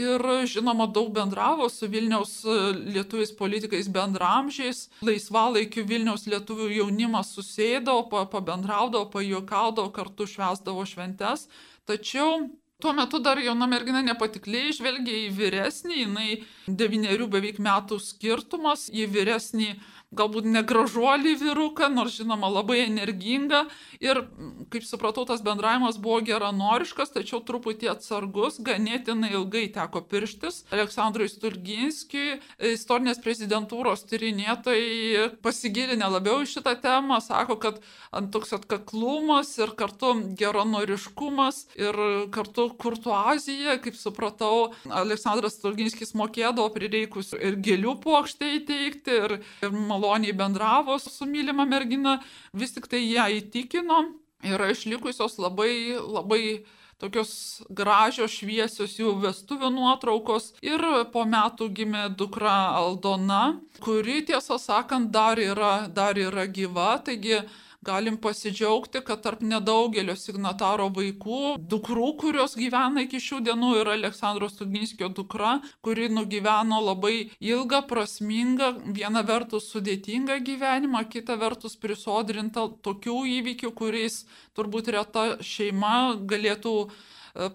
Ir 0.00 0.22
žinoma, 0.48 0.86
daug 0.86 1.10
bendravo 1.12 1.66
su 1.68 1.88
Vilniaus 1.90 2.44
e, 2.46 2.54
lietuviais 2.94 3.32
politikais 3.36 3.88
bendramžiais. 3.90 4.86
Laisvalaikiu 5.04 5.84
Vilniaus 5.84 6.28
lietuvių 6.30 6.70
jaunimas 6.76 7.34
susėdavo, 7.34 8.06
pabendraudavo, 8.32 9.10
pajuokaudavo, 9.12 9.90
kartu 9.92 10.28
švesdavo 10.30 10.86
šventes. 10.88 11.48
Tačiau 11.90 12.46
Tuo 12.80 12.92
metu 12.96 13.18
dar 13.20 13.36
jauna 13.44 13.66
mergina 13.68 14.00
nepatikliai 14.00 14.72
žvelgia 14.72 15.16
į 15.26 15.30
vyresnį, 15.36 15.96
jinai 16.04 16.28
devyniarių 16.66 17.26
beveik 17.28 17.58
metų 17.60 17.98
skirtumas, 18.00 18.86
į 18.88 19.04
vyresnį 19.12 19.74
galbūt 20.10 20.46
negražuolį 20.50 21.36
vyruką, 21.38 21.86
nors 21.94 22.16
žinoma 22.18 22.48
labai 22.50 22.80
energingą 22.88 23.62
ir, 24.02 24.24
kaip 24.72 24.86
supratau, 24.86 25.22
tas 25.28 25.42
bendravimas 25.46 26.00
buvo 26.02 26.18
geranoriškas, 26.26 27.12
tačiau 27.14 27.38
truputį 27.46 27.92
atsargus, 27.92 28.58
ganėtinai 28.66 29.30
ilgai 29.36 29.68
teko 29.70 30.02
pirštis. 30.10 30.64
Aleksandrui 30.74 31.28
Stulginskijui, 31.30 32.40
istorinės 32.72 33.22
prezidentūros 33.22 34.02
tyrinėtojai 34.10 35.30
pasigilinę 35.44 36.10
labiau 36.10 36.42
į 36.42 36.50
šitą 36.56 36.74
temą, 36.82 37.20
sako, 37.22 37.60
kad 37.62 37.78
ant 38.10 38.32
toks 38.34 38.56
atkaklumas 38.58 39.52
ir 39.60 39.76
kartu 39.78 40.16
geranoriškumas 40.38 41.62
ir 41.78 42.00
kartu 42.34 42.66
kurtuazija, 42.82 43.78
kaip 43.84 43.94
supratau, 43.98 44.72
Aleksandras 44.90 45.54
Stulginskis 45.60 46.16
mokėdavo 46.18 46.66
prireikus 46.74 47.30
ir 47.38 47.60
gėlių 47.62 47.94
puokštę 48.02 48.50
įteikti 48.58 49.18
ir, 49.20 49.38
ir 49.62 49.78
maloniai 50.00 50.32
bendravo 50.32 50.98
su 50.98 51.26
mylima 51.26 51.66
mergina, 51.68 52.20
vis 52.52 52.72
tik 52.72 52.88
tai 52.88 53.04
ją 53.04 53.28
įtikino, 53.40 54.02
yra 54.44 54.70
išlikusios 54.72 55.38
labai, 55.38 55.96
labai 56.00 56.64
tokios 57.00 57.62
gražios, 57.70 58.34
šviesios 58.40 58.98
jų 58.98 59.14
vestuvių 59.22 59.70
nuotraukos. 59.72 60.52
Ir 60.64 60.82
po 61.12 61.24
metų 61.24 61.70
gimė 61.76 62.08
dukra 62.16 62.74
Aldona, 62.76 63.60
kuri 63.80 64.20
tiesą 64.28 64.58
sakant 64.60 65.10
dar 65.12 65.40
yra, 65.40 65.88
dar 65.88 66.18
yra 66.20 66.46
gyva, 66.46 66.98
taigi 67.04 67.40
galim 67.82 68.16
pasidžiaugti, 68.20 69.00
kad 69.04 69.22
tarp 69.24 69.40
nedaugelio 69.46 70.16
signataro 70.18 70.88
vaikų, 70.96 71.40
dukrų, 71.72 72.08
kurios 72.20 72.56
gyvena 72.60 73.06
iki 73.06 73.20
šių 73.22 73.40
dienų, 73.46 73.70
yra 73.80 73.94
Aleksandro 73.96 74.50
Stuginskio 74.52 75.08
dukra, 75.16 75.56
kuri 75.84 76.10
nugyveno 76.12 76.80
labai 76.84 77.30
ilgą, 77.40 77.82
prasmingą, 77.88 78.72
viena 78.96 79.24
vertus 79.26 79.70
sudėtingą 79.72 80.40
gyvenimą, 80.44 81.06
kita 81.08 81.38
vertus 81.40 81.78
prisodrinta 81.80 82.68
tokių 82.84 83.22
įvykių, 83.38 83.72
kuriais 83.76 84.24
turbūt 84.58 84.92
reta 84.96 85.30
šeima 85.40 86.20
galėtų 86.28 86.74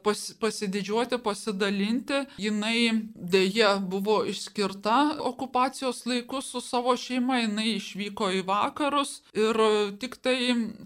pas, 0.03 0.21
pasididžiuoti, 0.39 1.19
pasidalinti. 1.23 2.21
Jinai 2.41 3.07
dėja 3.15 3.75
buvo 3.81 4.21
išskirta 4.29 5.17
okupacijos 5.25 6.03
laiku 6.09 6.41
su 6.41 6.61
savo 6.61 6.95
šeima, 6.99 7.41
jinai 7.43 7.75
išvyko 7.75 8.31
į 8.39 8.43
vakarus 8.47 9.19
ir 9.35 9.59
tik 10.01 10.17
tai, 10.23 10.37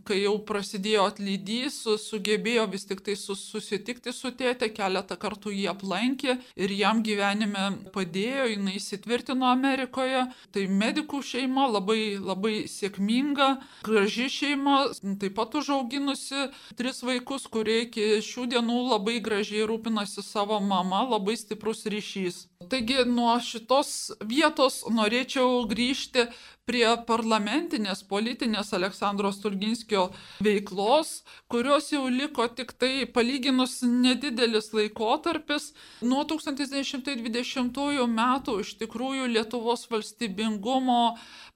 kai 0.08 0.22
jau 0.24 0.36
prasidėjo 0.46 1.08
atlydys, 1.12 1.82
sugebėjo 2.02 2.66
vis 2.74 2.88
tik 2.90 3.04
tai 3.06 3.16
susitikti 3.20 4.14
su 4.16 4.32
tėte, 4.36 4.72
keletą 4.74 5.18
kartų 5.20 5.54
jį 5.56 5.68
aplankė 5.74 6.38
ir 6.60 6.74
jam 6.76 7.04
gyvenime 7.06 7.66
padėjo, 7.94 8.50
jinai 8.54 8.78
įsitvirtino 8.80 9.50
Amerikoje. 9.50 10.26
Tai 10.54 10.66
medikų 10.82 11.22
šeima 11.26 11.68
labai, 11.70 12.18
labai 12.18 12.64
sėkminga, 12.70 13.50
graži 13.86 14.30
šeima, 14.34 14.80
taip 15.22 15.36
pat 15.38 15.56
užauginusi 15.60 16.50
tris 16.80 17.04
vaikus, 17.06 17.48
kurie 17.52 17.84
iki 17.86 18.08
šių 18.26 18.48
dienų 18.56 18.79
labai 18.88 19.20
gražiai 19.24 19.68
rūpinasi 19.70 20.24
savo 20.26 20.60
mama, 20.60 21.04
labai 21.10 21.36
stiprus 21.40 21.86
ryšys. 21.90 22.46
Taigi 22.70 23.06
nuo 23.08 23.34
šitos 23.44 24.12
vietos 24.24 24.82
norėčiau 24.92 25.66
grįžti 25.70 26.28
prie 26.70 26.86
parlamentinės 27.10 28.04
politinės 28.06 28.70
Aleksandro 28.78 29.32
Stulginskio 29.34 30.10
veiklos, 30.46 31.24
kurios 31.50 31.90
jau 31.90 32.04
liko 32.14 32.46
tik 32.54 32.76
tai 32.78 33.08
palyginus 33.10 33.80
nedidelis 33.82 34.70
laikotarpis. 34.78 35.72
Nuo 36.06 36.22
1920 36.30 38.06
metų 38.14 38.60
iš 38.62 38.76
tikrųjų 38.84 39.32
Lietuvos 39.34 39.88
valstybingumo 39.90 41.04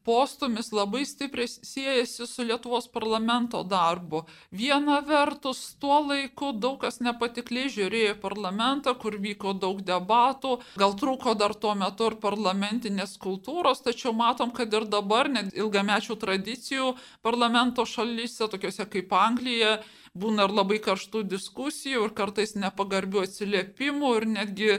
postumis 0.03 0.73
labai 0.75 1.05
stipriai 1.07 1.47
siejasi 1.47 2.25
su 2.27 2.43
Lietuvos 2.43 2.89
parlamento 2.91 3.61
darbu. 3.63 4.23
Viena 4.51 4.97
vertus, 5.07 5.61
tuo 5.79 6.01
laiku 6.09 6.51
daug 6.65 6.81
kas 6.81 6.99
nepatikliai 7.05 7.71
žiūrėjo 7.71 8.17
parlamentą, 8.25 8.97
kur 8.99 9.15
vyko 9.23 9.53
daug 9.55 9.79
debatų, 9.85 10.57
gal 10.81 10.97
trūko 10.99 11.37
dar 11.39 11.55
tuo 11.55 11.71
metu 11.79 12.09
ir 12.09 12.17
parlamentinės 12.25 13.15
kultūros, 13.21 13.85
tačiau 13.85 14.11
matom, 14.17 14.51
kad 14.51 14.73
ir 14.73 14.89
dabar 14.89 15.02
net 15.31 15.53
ilgamečių 15.53 16.17
tradicijų 16.19 16.93
parlamento 17.21 17.85
šalyse, 17.85 18.47
tokiuose 18.51 18.85
kaip 18.89 19.13
Anglija, 19.13 19.79
būna 20.13 20.45
ir 20.45 20.53
labai 20.53 20.77
karštų 20.83 21.23
diskusijų, 21.25 22.05
ir 22.05 22.13
kartais 22.13 22.53
nepagarbių 22.53 23.23
atsiliepimų, 23.25 24.11
ir 24.19 24.25
netgi 24.29 24.69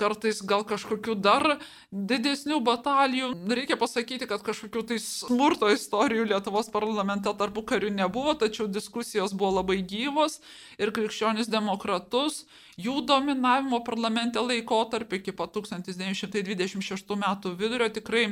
kartais 0.00 0.40
gal 0.42 0.64
kažkokių 0.66 1.14
dar 1.20 1.46
didesnių 1.92 2.58
batalijų. 2.64 3.30
Reikia 3.54 3.76
pasakyti, 3.78 4.26
kad 4.30 4.42
kažkokių 4.46 4.82
tai 4.90 4.98
smurto 5.02 5.70
istorijų 5.70 6.26
Lietuvos 6.32 6.72
parlamente 6.72 7.30
tarpu 7.38 7.62
karių 7.62 7.92
nebuvo, 7.94 8.34
tačiau 8.34 8.66
diskusijos 8.66 9.36
buvo 9.36 9.60
labai 9.60 9.78
gyvos 9.82 10.40
ir 10.80 10.94
krikščionis 10.96 11.50
demokratus 11.52 12.44
jų 12.80 13.02
dominavimo 13.06 13.82
parlamente 13.86 14.42
laikotarpį 14.42 15.20
iki 15.20 15.36
pat 15.36 15.54
1926 15.54 17.20
metų 17.20 17.54
vidurio 17.60 17.90
tikrai 17.92 18.24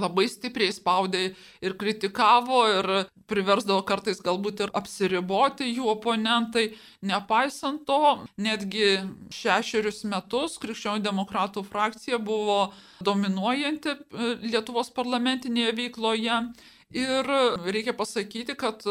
labai 0.00 0.26
stipriai 0.30 0.72
spaudė 0.74 1.22
ir 1.64 1.76
kritikavo 1.80 2.60
ir 2.72 2.88
priversdavo 3.30 3.84
kartais 3.88 4.20
galbūt 4.24 4.64
ir 4.66 4.72
apsiriboti 4.76 5.70
jų 5.70 5.88
oponentai. 5.94 6.66
Nepaisant 7.04 7.84
to, 7.88 8.18
netgi 8.40 9.00
šešerius 9.34 10.04
metus 10.10 10.58
krikščionių 10.62 11.04
demokratų 11.04 11.64
frakcija 11.68 12.18
buvo 12.18 12.72
dominuojanti 13.04 13.94
e, 13.94 14.30
Lietuvos 14.44 14.90
parlamentinėje 14.94 15.76
veikloje 15.80 16.38
Ir 16.94 17.26
reikia 17.64 17.94
pasakyti, 17.96 18.54
kad 18.58 18.84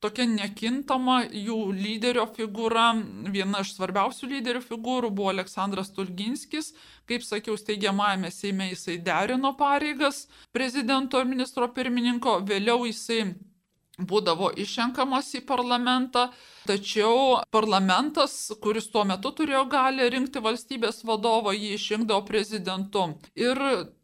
tokia 0.00 0.24
nekintama 0.30 1.24
jų 1.26 1.58
lyderio 1.76 2.24
figūra, 2.36 2.92
viena 3.34 3.60
iš 3.64 3.74
svarbiausių 3.76 4.30
lyderių 4.30 4.62
figūrų 4.64 5.10
buvo 5.12 5.34
Aleksandras 5.34 5.92
Tulginskis. 5.96 6.72
Kaip 7.10 7.26
sakiau, 7.26 7.58
steigiamajame 7.60 8.30
Seime 8.32 8.70
jisai 8.70 8.96
derino 9.04 9.52
pareigas 9.58 10.26
prezidento 10.54 11.20
ir 11.20 11.28
ministro 11.28 11.68
pirmininko, 11.74 12.38
vėliau 12.48 12.86
jisai 12.88 13.34
būdavo 14.00 14.50
išrenkamas 14.60 15.28
į 15.36 15.42
parlamentą, 15.48 16.28
tačiau 16.68 17.40
parlamentas, 17.52 18.50
kuris 18.62 18.88
tuo 18.92 19.04
metu 19.08 19.32
turėjo 19.36 19.66
gali 19.70 20.08
rinkti 20.12 20.42
valstybės 20.44 21.02
vadovą, 21.04 21.54
jį 21.56 21.74
išrinkdavo 21.76 22.24
prezidentu. 22.28 23.10
Ir 23.36 23.60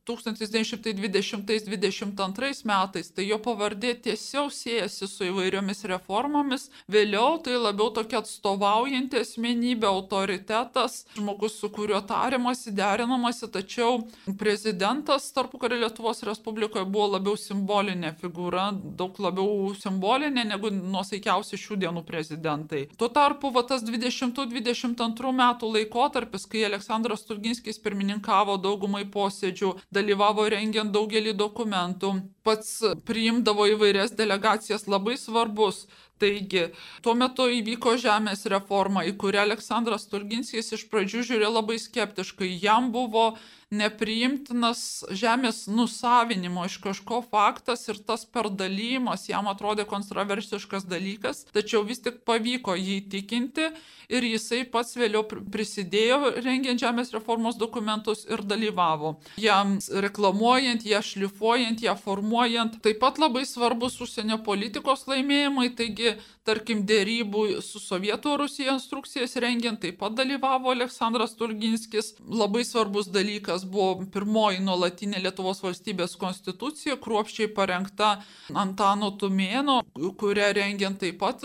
1920-22 0.06 2.64
metais, 2.66 3.10
tai 3.10 3.26
jo 3.26 3.38
pavardė 3.42 3.94
tiesiog 4.06 4.52
siejasi 4.54 5.06
su 5.10 5.24
įvairiomis 5.26 5.82
reformomis. 5.90 6.70
Vėliau 6.92 7.40
tai 7.42 7.56
labiau 7.58 7.90
tokia 7.94 8.18
atstovaujanti 8.22 9.18
asmenybė, 9.22 9.86
autoritetas, 9.90 11.06
žmogus, 11.16 11.52
su 11.60 11.68
kuriuo 11.74 12.00
tariamasi, 12.06 12.70
derinamasi, 12.76 13.46
tačiau 13.52 13.92
prezidentas 14.38 15.32
tarpukario 15.34 15.78
Lietuvos 15.82 16.22
Respublikoje 16.26 16.84
buvo 16.86 17.06
labiau 17.16 17.36
simbolinė 17.40 18.10
figūra, 18.20 18.64
daug 18.98 19.12
labiau 19.22 19.74
simbolinė 19.74 20.44
negu 20.52 20.68
nuosaikiausi 20.70 21.56
šių 21.60 21.74
dienų 21.82 22.02
prezidentai. 22.06 22.82
Tuo 22.98 23.08
tarpu 23.10 23.50
va, 23.54 23.62
tas 23.66 23.82
20-22 23.86 25.32
metų 25.42 25.64
laikotarpis, 25.74 26.46
kai 26.50 26.60
Aleksandras 26.68 27.22
Tulginskis 27.26 27.78
pirmininkavo 27.82 28.54
daugumai 28.62 29.04
posėdžių, 29.10 29.70
dalyvavo 29.96 30.46
rengiant 30.52 30.92
daugelį 30.94 31.34
dokumentų, 31.40 32.12
pats 32.46 32.72
priimdavo 33.08 33.66
įvairias 33.72 34.14
delegacijas 34.18 34.86
labai 34.86 35.16
svarbus. 35.20 35.86
Taigi, 36.16 36.70
tuo 37.04 37.12
metu 37.18 37.44
įvyko 37.52 37.96
žemės 38.00 38.46
reforma, 38.48 39.04
į 39.04 39.16
kurią 39.20 39.42
Aleksandras 39.44 40.08
Tulginskis 40.08 40.72
iš 40.72 40.86
pradžių 40.88 41.26
žiūrėjo 41.28 41.52
labai 41.52 41.76
skeptiškai. 41.82 42.48
Jam 42.62 42.88
buvo 42.94 43.34
nepriimtinas 43.74 45.04
žemės 45.10 45.64
nusavinimo 45.66 46.64
iš 46.68 46.76
kažko 46.84 47.18
faktas 47.26 47.82
ir 47.90 47.98
tas 48.06 48.22
perdalymas 48.30 49.26
jam 49.26 49.48
atrodė 49.50 49.86
kontroversiškas 49.90 50.86
dalykas, 50.86 51.42
tačiau 51.50 51.82
vis 51.86 51.98
tik 52.04 52.20
pavyko 52.28 52.76
jį 52.78 53.00
įtikinti 53.00 53.66
ir 54.06 54.26
jisai 54.30 54.62
pats 54.70 54.94
vėliau 54.94 55.24
prisidėjo 55.26 56.36
rengiant 56.44 56.78
žemės 56.78 57.10
reformos 57.16 57.58
dokumentus 57.58 58.22
ir 58.30 58.44
dalyvavo. 58.46 59.16
Jam 59.42 59.76
reklamuojant, 59.90 60.86
ją 60.86 61.02
šlifuojant, 61.02 61.82
ją 61.82 61.96
formuojant. 61.98 62.78
Taip 62.86 63.02
pat 63.02 63.18
labai 63.18 63.42
svarbus 63.50 63.98
užsienio 63.98 64.38
politikos 64.46 65.08
laimėjimai, 65.10 65.72
taigi 65.74 66.05
tarkim, 66.46 66.84
dėrybų 66.88 67.60
su 67.64 67.80
Sovietų 67.82 68.36
Rusija 68.42 68.76
instrukcijas 68.76 69.36
rengiant 69.42 69.80
taip 69.82 69.98
pat 70.02 70.16
dalyvavo 70.18 70.72
Aleksandras 70.74 71.36
Turginskis. 71.38 72.14
Labai 72.26 72.64
svarbus 72.68 73.10
dalykas 73.12 73.66
buvo 73.68 74.06
pirmoji 74.12 74.62
nuolatinė 74.66 75.22
Lietuvos 75.24 75.62
valstybės 75.64 76.16
konstitucija, 76.20 76.98
kruopščiai 77.02 77.50
parengta 77.56 78.16
Antano 78.54 79.12
Tumėno, 79.20 79.80
kurią 80.20 80.52
rengiant 80.60 81.02
taip 81.02 81.20
pat 81.22 81.44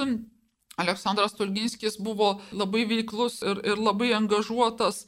Aleksandras 0.82 1.36
Tulginskis 1.36 1.98
buvo 2.00 2.30
labai 2.56 2.86
veiklus 2.90 3.42
ir, 3.44 3.60
ir 3.68 3.82
labai 3.82 4.12
angažuotas. 4.18 5.04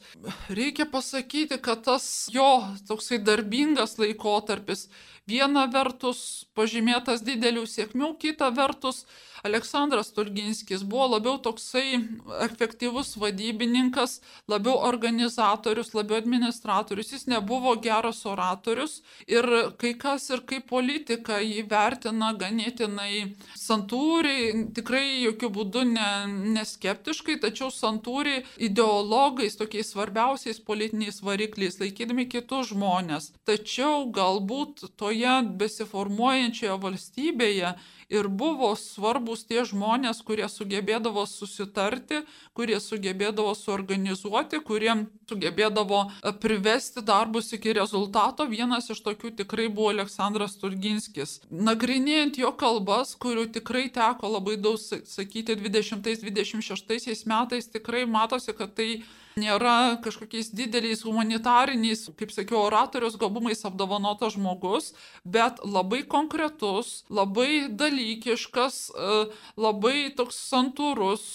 Reikia 0.52 0.86
pasakyti, 0.90 1.58
kad 1.62 1.84
tas 1.86 2.06
jo 2.32 2.48
toksai 2.88 3.18
darbingas 3.24 3.96
laikotarpis 3.98 4.88
viena 5.30 5.66
vertus 5.72 6.44
pažymėtas 6.56 7.24
didelių 7.24 7.64
sėkmių, 7.68 8.14
kita 8.20 8.50
vertus 8.56 9.04
Aleksandras 9.44 10.08
Tulginskis 10.16 10.82
buvo 10.88 11.06
labiau 11.14 11.36
toksai 11.44 11.98
efektyvus 12.46 13.10
vadybininkas, 13.20 14.22
labiau 14.48 14.78
organizatorius, 14.88 15.90
labiau 15.92 16.16
administratorius, 16.22 17.10
jis 17.12 17.26
nebuvo 17.28 17.74
geras 17.84 18.22
oratorius 18.24 19.02
ir 19.28 19.44
kai 19.76 19.92
kas 20.00 20.30
ir 20.32 20.40
kaip 20.48 20.64
politika 20.70 21.42
jį 21.44 21.66
vertina 21.68 22.30
ganėtinai 22.40 23.34
santūriai, 23.60 24.70
tikrai 24.78 25.04
jokių 25.26 25.52
būdų 25.58 25.84
ne, 25.90 26.08
neskeptiškai, 26.56 27.36
tačiau 27.44 27.68
santūriai 27.68 28.46
ideologais, 28.56 29.58
tokiais 29.60 29.92
svarbiausiais 29.92 30.62
politiniais 30.64 31.20
varikliais, 31.20 31.76
laikydami 31.84 32.30
kitus 32.32 32.72
žmonės. 32.72 33.28
Tačiau 33.44 34.08
galbūt 34.08 34.86
toje 35.14 35.42
besiformuojančioje 35.58 36.78
valstybėje 36.82 37.74
ir 38.12 38.28
buvo 38.28 38.74
svarbus 38.76 39.46
tie 39.48 39.64
žmonės, 39.64 40.20
kurie 40.26 40.46
sugebėdavo 40.50 41.24
susitarti, 41.26 42.20
kurie 42.52 42.76
sugebėdavo 42.80 43.54
suorganizuoti, 43.56 44.60
kurie 44.60 45.06
sugebėdavo 45.30 46.02
e, 46.10 46.32
privesti 46.42 47.02
darbus 47.02 47.52
iki 47.56 47.72
rezultato. 47.78 48.46
Vienas 48.46 48.90
iš 48.90 49.00
tokių 49.06 49.32
tikrai 49.40 49.70
buvo 49.72 49.94
Aleksandras 49.94 50.58
Turginskis. 50.60 51.40
Nagrinėjant 51.50 52.38
jo 52.42 52.52
kalbas, 52.52 53.14
kurių 53.16 53.48
tikrai 53.56 53.88
teko 53.94 54.34
labai 54.36 54.58
daug 54.60 54.78
sakyti 54.78 55.56
20-26 55.56 57.24
metais, 57.30 57.70
tikrai 57.72 58.04
matosi, 58.06 58.52
kad 58.52 58.76
tai 58.76 59.02
nėra 59.40 59.98
kažkokiais 60.04 60.50
dideliais 60.54 61.02
humanitariniais, 61.06 62.06
kaip 62.18 62.32
sakiau, 62.34 62.62
oratorius 62.68 63.18
gabumais 63.20 63.64
apdovanotas 63.66 64.36
žmogus, 64.36 64.92
bet 65.24 65.60
labai 65.64 66.02
konkretus, 66.06 67.02
labai 67.10 67.66
dalykiškas, 67.68 68.78
e, 68.94 69.18
labai 69.58 70.10
toks 70.16 70.38
santūrus. 70.50 71.26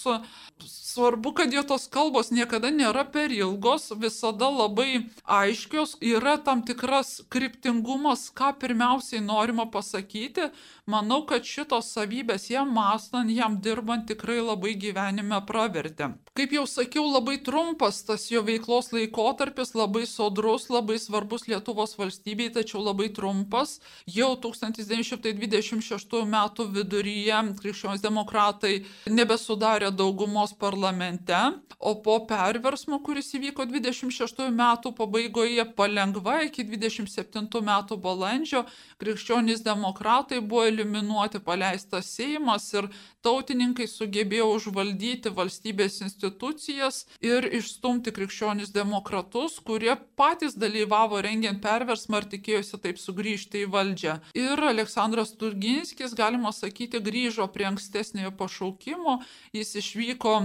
Svarbu, 0.59 1.31
kad 1.38 1.53
jo 1.53 1.62
tos 1.63 1.85
kalbos 1.91 2.31
niekada 2.33 2.71
nėra 2.73 3.05
per 3.12 3.31
ilgos, 3.31 3.91
visada 3.95 4.49
labai 4.49 5.05
aiškios, 5.23 5.97
yra 6.01 6.38
tam 6.41 6.63
tikras 6.65 7.19
kryptingumas, 7.31 8.27
ką 8.33 8.55
pirmiausiai 8.59 9.21
norima 9.23 9.67
pasakyti. 9.69 10.49
Manau, 10.89 11.21
kad 11.29 11.45
šitos 11.45 11.91
savybės 11.93 12.49
jam 12.49 12.73
mąstant, 12.73 13.29
jam 13.31 13.59
dirbant 13.62 14.07
tikrai 14.09 14.39
labai 14.41 14.73
gyvenime 14.73 15.38
pravertė. 15.45 16.15
Kaip 16.33 16.55
jau 16.55 16.65
sakiau, 16.65 17.05
labai 17.13 17.38
trumpas 17.45 17.88
trumpas 17.89 18.06
tas 18.06 18.30
jo 18.32 18.41
veiklos 18.43 18.91
laikotarpis, 18.93 19.73
labai 19.73 20.06
sodrus, 20.06 20.69
labai 20.69 20.99
svarbus 20.99 21.47
Lietuvos 21.47 21.97
valstybei, 21.97 22.52
tačiau 22.54 22.84
labai 22.84 23.10
trumpas. 23.10 23.80
Jau 24.06 24.36
1926 24.38 26.21
m. 26.21 26.36
viduryje 26.73 27.39
krikščionys 27.62 28.02
demokratai 28.02 28.86
nebesudarė 29.08 29.91
daugumos 29.91 30.54
parlamente, 30.54 31.36
o 31.80 31.95
po 31.95 32.19
perversmo, 32.28 32.99
kuris 33.02 33.34
įvyko 33.34 33.65
26 33.65 34.45
m. 34.49 34.62
pabaigoje, 34.93 35.65
palengva 35.75 36.43
iki 36.45 36.63
27 36.63 37.49
m. 37.62 37.71
balandžio, 37.97 38.65
krikščionys 38.99 39.63
demokratai 39.65 40.41
buvo 40.41 40.67
eliminuoti, 40.69 41.39
paleistas 41.39 42.06
Seimas 42.19 42.69
ir 42.73 42.89
tautininkai 43.25 43.88
sugebėjo 43.88 44.52
užvaldyti 44.56 45.34
valstybės 45.36 46.02
institucijas 46.06 47.06
ir 47.21 47.47
iš 47.60 47.79
išstumti 47.80 48.12
krikščionis 48.12 48.74
demokratus, 48.76 49.60
kurie 49.63 49.96
patys 50.20 50.56
dalyvavo 50.60 51.22
rengiant 51.24 51.62
perversmą 51.63 52.20
ir 52.20 52.28
tikėjosi 52.34 52.80
taip 52.84 53.00
sugrįžti 53.00 53.63
į 53.63 53.70
valdžią. 53.72 54.20
Ir 54.36 54.60
Aleksandras 54.60 55.32
Turginskis, 55.39 56.13
galima 56.13 56.52
sakyti, 56.52 57.00
grįžo 57.00 57.48
prie 57.48 57.70
ankstesniojo 57.70 58.36
pašaukimo, 58.36 59.22
jis 59.54 59.76
išvyko 59.80 60.36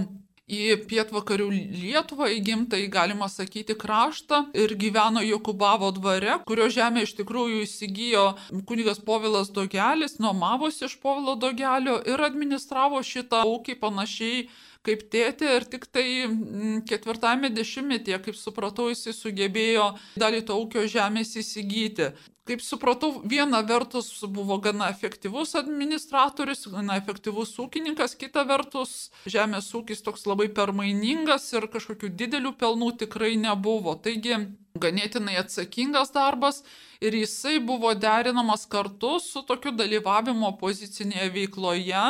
į 0.45 0.85
pietvakarių 0.85 1.47
Lietuvą, 1.51 2.29
į 2.29 2.41
gimtąjį, 2.45 2.89
galima 2.93 3.27
sakyti, 3.27 3.75
kraštą 3.75 4.53
ir 4.53 4.75
gyveno 4.77 5.23
Jokubavo 5.25 5.89
dvare, 5.91 6.37
kurio 6.45 6.69
žemė 6.69 7.03
iš 7.03 7.15
tikrųjų 7.17 7.63
įsigijo 7.65 8.27
kunigas 8.69 9.01
Povilas 9.01 9.49
Dogelis, 9.49 10.19
nuomavosi 10.21 10.85
iš 10.85 10.99
Povilo 11.01 11.35
Dogelio 11.35 11.97
ir 12.05 12.21
administravo 12.21 13.01
šitą 13.01 13.41
ūkį 13.49 13.79
panašiai 13.81 14.45
kaip 14.85 15.07
tėtė 15.13 15.57
ir 15.57 15.65
tik 15.71 15.89
tai 15.91 16.05
mm, 16.27 16.85
ketvirtame 16.89 17.51
dešimtmetyje, 17.53 18.21
kaip 18.27 18.39
supratau, 18.39 18.87
jisai 18.93 19.15
sugebėjo 19.17 19.91
dalį 20.21 20.45
to 20.47 20.57
ūkio 20.61 20.85
žemės 20.91 21.35
įsigyti. 21.41 22.13
Kaip 22.45 22.61
supratau, 22.61 23.23
viena 23.25 23.63
vertus 23.65 24.11
buvo 24.29 24.59
gana 24.61 24.91
efektyvus 24.93 25.55
administratorius, 25.57 26.67
gana 26.69 26.99
efektyvus 26.99 27.55
ūkininkas, 27.63 28.13
kita 28.21 28.43
vertus 28.45 29.09
žemės 29.25 29.71
ūkis 29.73 30.05
toks 30.05 30.27
labai 30.29 30.51
permainingas 30.53 31.47
ir 31.55 31.65
kažkokių 31.73 32.11
didelių 32.13 32.53
pelnų 32.61 32.91
tikrai 33.01 33.33
nebuvo. 33.41 33.95
Taigi 33.97 34.37
ganėtinai 34.77 35.39
atsakingas 35.41 36.13
darbas 36.13 36.61
ir 37.01 37.17
jisai 37.17 37.57
buvo 37.65 37.95
derinamas 37.97 38.69
kartu 38.69 39.17
su 39.23 39.41
tokiu 39.41 39.73
dalyvavimu 39.73 40.51
opozicinėje 40.51 41.31
veikloje 41.39 42.07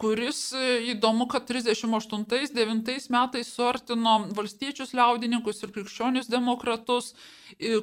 kuris 0.00 0.40
e, 0.56 0.78
įdomu, 0.94 1.26
kad 1.30 1.44
38-9 1.50 3.10
metais 3.12 3.52
suartino 3.52 4.16
valstiečius 4.36 4.94
liaudininkus 4.96 5.62
ir 5.64 5.74
krikščionius 5.74 6.30
demokratus, 6.32 7.12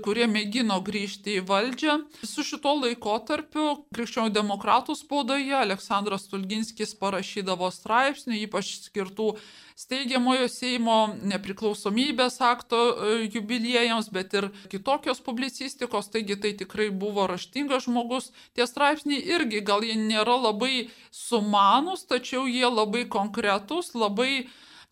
kurie 0.02 0.26
mėgino 0.32 0.80
grįžti 0.82 1.38
į 1.38 1.46
valdžią. 1.50 1.98
Su 2.26 2.46
šito 2.48 2.72
laikotarpiu 2.80 3.66
krikščionių 3.94 4.34
demokratų 4.34 4.96
spaudoje 4.98 5.54
Aleksandras 5.60 6.26
Tulginskis 6.32 6.96
parašydavo 6.98 7.70
straipsnių, 7.76 8.40
ypač 8.48 8.74
skirtų 8.88 9.34
steigiamojo 9.78 10.48
Seimo 10.50 10.98
nepriklausomybės 11.32 12.40
akto 12.42 12.80
e, 12.90 13.16
jubiliejams, 13.34 14.10
bet 14.14 14.34
ir 14.40 14.50
kitokios 14.72 15.22
publicistikos, 15.26 16.10
taigi 16.14 16.40
tai 16.42 16.56
tikrai 16.58 16.90
buvo 16.90 17.28
raštingas 17.30 17.86
žmogus. 17.86 18.32
Tie 18.58 18.66
straipsniai 18.66 19.22
irgi 19.38 19.62
gal 19.66 19.86
jie 19.86 19.98
nėra 20.00 20.40
labai 20.48 20.88
sumanus, 21.14 22.08
tačiau 22.10 22.48
jie 22.50 22.66
labai 22.66 23.06
konkretus, 23.06 23.94
labai 23.94 24.48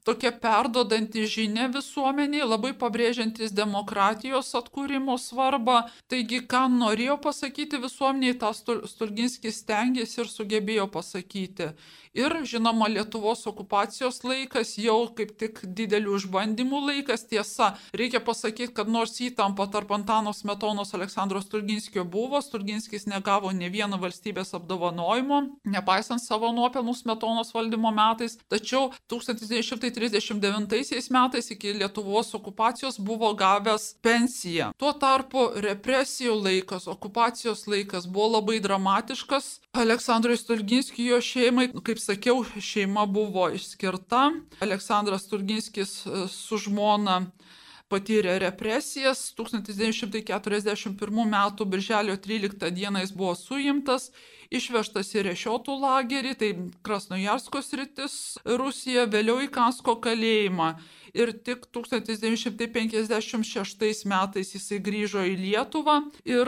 tokia 0.06 0.30
perdodanti 0.38 1.26
žinia 1.26 1.65
visuomeniai, 1.74 2.45
labai 2.45 2.76
pabrėžiantis 2.78 3.54
demokratijos 3.58 4.54
atkūrimo 4.60 5.17
svarbą. 5.17 5.80
Taigi, 6.12 6.43
ką 6.45 6.67
norėjo 6.78 7.17
pasakyti 7.26 7.82
visuomeniai, 7.82 8.38
tą 8.38 8.54
Stulginskis 8.54 9.63
stengiasi 9.63 10.21
ir 10.21 10.30
sugebėjo 10.30 10.86
pasakyti. 10.93 11.74
Ir 12.15 12.32
žinoma, 12.47 12.88
Lietuvos 12.88 13.41
okupacijos 13.47 14.21
laikas 14.23 14.78
jau 14.80 15.10
kaip 15.17 15.34
tik 15.36 15.58
didelių 15.75 16.13
išbandymų 16.15 16.80
laikas. 16.86 17.25
Tiesa, 17.28 17.73
reikia 17.91 18.21
pasakyti, 18.23 18.71
kad 18.78 18.88
nors 18.88 19.17
įtampa 19.19 19.65
tarp 19.67 19.91
Antano 19.91 20.32
Smetonos 20.32 20.95
Aleksandro 20.95 21.41
Stulginskio 21.43 22.06
buvo, 22.08 22.39
Stulginskis 22.39 23.04
negavo 23.12 23.51
ne 23.51 23.67
vieno 23.73 23.99
valstybės 23.99 24.56
apdovanojimo, 24.56 25.41
nepaisant 25.67 26.23
savo 26.23 26.54
nuopelnų 26.56 26.93
Smetonos 26.95 27.51
valdymo 27.51 27.91
metais. 27.91 28.38
Tačiau 28.47 28.93
1939 29.12 31.12
metais 31.12 31.51
iki 31.51 31.75
Lietuvos 31.82 32.32
okupacijos 32.39 32.95
buvo 32.95 33.34
gavęs 33.36 33.89
pensiją. 33.99 34.72
Tuo 34.80 34.95
tarpu 34.95 35.49
represijų 35.68 36.39
laikas, 36.47 36.88
okupacijos 36.88 37.68
laikas 37.68 38.07
buvo 38.07 38.38
labai 38.38 38.61
dramatiškas. 38.63 39.57
Aleksandrui 39.76 40.39
Stulginskijui 40.39 41.11
jo 41.11 41.20
šeimai, 41.20 41.68
kaip 41.84 42.05
sakiau, 42.06 42.43
šeima 42.62 43.06
buvo 43.10 43.49
išskirta. 43.56 44.30
Aleksandras 44.64 45.28
Turginskis 45.30 45.91
e, 46.06 46.10
su 46.32 46.58
žmona 46.62 47.16
patyrė 47.91 48.39
represijas. 48.41 49.34
1941 49.38 51.26
m. 51.26 51.36
birželio 51.70 52.16
13 52.18 52.72
d. 52.72 52.99
jis 53.01 53.12
buvo 53.14 53.36
suimtas, 53.38 54.12
išvežtas 54.49 55.16
į 55.16 55.22
Rešiotų 55.30 55.80
lagerį, 55.82 56.34
tai 56.39 56.56
Krasnojarsko 56.86 57.62
sritis 57.66 58.38
Rusija, 58.45 59.06
vėliau 59.06 59.38
į 59.45 59.47
Kansko 59.53 59.95
kalėjimą. 60.01 60.70
Ir 61.16 61.32
tik 61.47 61.60
1956 61.72 64.06
metais 64.12 64.56
jisai 64.56 64.80
grįžo 64.84 65.22
į 65.24 65.36
Lietuvą 65.45 65.95
ir 66.28 66.45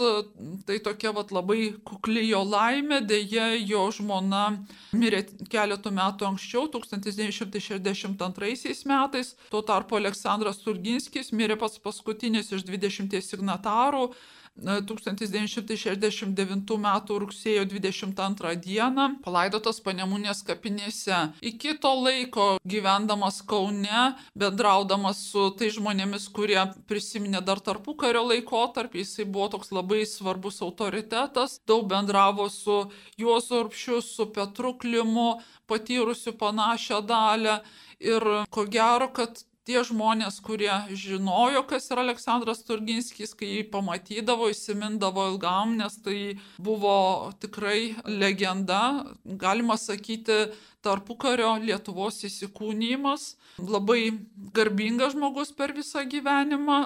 tai 0.65 0.79
tokia 0.79 1.11
vat 1.11 1.31
labai 1.35 1.75
kukli 1.83 2.29
jo 2.29 2.43
laimė, 2.47 3.01
dėja 3.03 3.49
jo 3.59 3.91
žmona 3.91 4.63
mirė 4.95 5.25
keletų 5.51 5.91
metų 5.91 6.25
anksčiau, 6.29 6.69
1962 6.71 8.87
metais, 8.87 9.35
tuo 9.51 9.61
tarpu 9.61 9.99
Aleksandras 9.99 10.63
Turginskis 10.63 11.35
mirė 11.35 11.59
pats 11.59 11.83
paskutinis 11.83 12.55
iš 12.55 12.63
20 12.63 13.19
signatarų, 13.19 14.15
1969 14.55 16.77
m. 16.77 16.87
rugsėjo 17.23 17.63
22 17.65 18.55
d. 18.61 18.77
palaidotas 19.25 19.79
Panemunės 19.81 20.43
kapinėse. 20.45 21.33
Iki 21.41 21.79
to 21.81 21.89
laiko 21.97 22.45
gyvendamas 22.61 23.41
Kaune, 23.49 24.13
bendraudamas 24.37 25.17
su 25.31 25.49
tai 25.57 25.71
žmonėmis, 25.73 26.29
kurie 26.35 26.61
prisiminė 26.87 27.41
dar 27.41 27.59
tarpu 27.65 27.95
kario 27.97 28.21
laikotarpį, 28.29 29.01
jisai 29.01 29.25
buvo 29.25 29.47
toks 29.57 29.73
labai 29.73 30.05
svarbus 30.05 30.61
autoritetas, 30.61 31.57
daug 31.67 31.89
bendravo 31.89 32.45
su 32.53 32.91
Juozu 33.17 33.63
Urpšiu, 33.63 34.01
su 34.05 34.29
Petru 34.35 34.75
Klimu, 34.77 35.41
patyrusiu 35.65 36.37
panašią 36.37 37.01
dalę. 37.01 37.63
Ir 38.03 38.23
ko 38.51 38.65
gero, 38.67 39.07
kad 39.15 39.39
tie 39.67 39.83
žmonės, 39.87 40.39
kurie 40.43 40.71
žinojo, 40.91 41.63
kas 41.69 41.89
yra 41.91 42.03
Aleksandras 42.03 42.63
Turginskis, 42.67 43.33
kai 43.37 43.49
jį 43.49 43.63
pamatydavo, 43.73 44.49
įsimindavo 44.51 45.29
ilgam, 45.31 45.77
nes 45.79 45.95
tai 46.03 46.35
buvo 46.57 47.31
tikrai 47.43 47.95
legenda, 48.07 48.81
galima 49.23 49.79
sakyti, 49.79 50.45
tarpukario 50.83 51.53
Lietuvos 51.63 52.21
įsikūnymas. 52.27 53.33
Labai 53.61 54.15
garbingas 54.55 55.13
žmogus 55.13 55.53
per 55.53 55.75
visą 55.77 56.01
gyvenimą, 56.09 56.79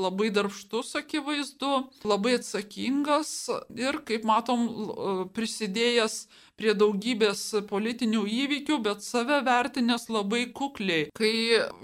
labai 0.00 0.30
darbštus 0.32 0.94
akivaizdu, 1.02 1.74
labai 2.08 2.38
atsakingas 2.38 3.34
ir, 3.76 4.00
kaip 4.08 4.24
matom, 4.28 4.64
prisidėjęs 5.36 6.24
prie 6.58 6.72
daugybės 6.78 7.40
politinių 7.68 8.22
įvykių, 8.30 8.78
bet 8.84 9.02
save 9.02 9.40
vertinęs 9.46 10.06
labai 10.12 10.44
kukliai. 10.54 11.08
Kai 11.16 11.32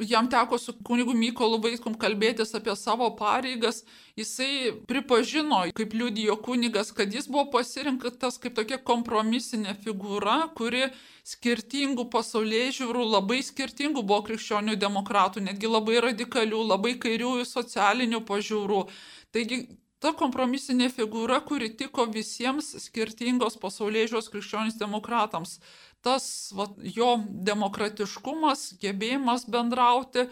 jam 0.07 0.31
teko 0.31 0.61
su 0.63 0.77
kunigu 0.87 1.15
Mykolu 1.17 1.59
Vaiskum 1.65 1.97
kalbėtis 1.99 2.55
apie 2.57 2.77
savo 2.79 3.11
pareigas, 3.19 3.83
jisai 4.19 4.73
pripažino, 4.89 5.63
kaip 5.77 5.95
liudijo 5.95 6.37
kunigas, 6.43 6.93
kad 6.97 7.13
jis 7.15 7.29
buvo 7.31 7.47
pasirinktas 7.55 8.41
kaip 8.43 8.57
tokia 8.59 8.79
kompromisinė 8.79 9.77
figūra, 9.85 10.39
kuri 10.57 10.89
skirtingų 11.27 12.09
pasaulyje 12.13 12.81
žiūrų, 12.81 13.05
labai 13.17 13.43
skirtingų 13.47 14.03
buvo 14.03 14.23
krikščionių 14.31 14.79
demokratų, 14.81 15.45
netgi 15.51 15.71
labai 15.71 16.01
radikalių, 16.07 16.65
labai 16.73 16.97
kairiųjų 17.03 17.47
socialinių 17.49 18.25
pažiūrų. 18.29 18.83
Taigi 19.35 19.63
ta 20.01 20.15
kompromisinė 20.17 20.89
figūra, 20.93 21.41
kuri 21.45 21.71
tiko 21.77 22.07
visiems 22.11 22.73
skirtingos 22.87 23.59
pasaulyje 23.61 24.11
žiūros 24.11 24.31
krikščionys 24.33 24.79
demokratams. 24.81 25.59
Tas 26.01 26.25
va, 26.57 26.71
jo 26.81 27.19
demokratiškumas, 27.51 28.71
gebėjimas 28.81 29.45
bendrauti, 29.53 30.31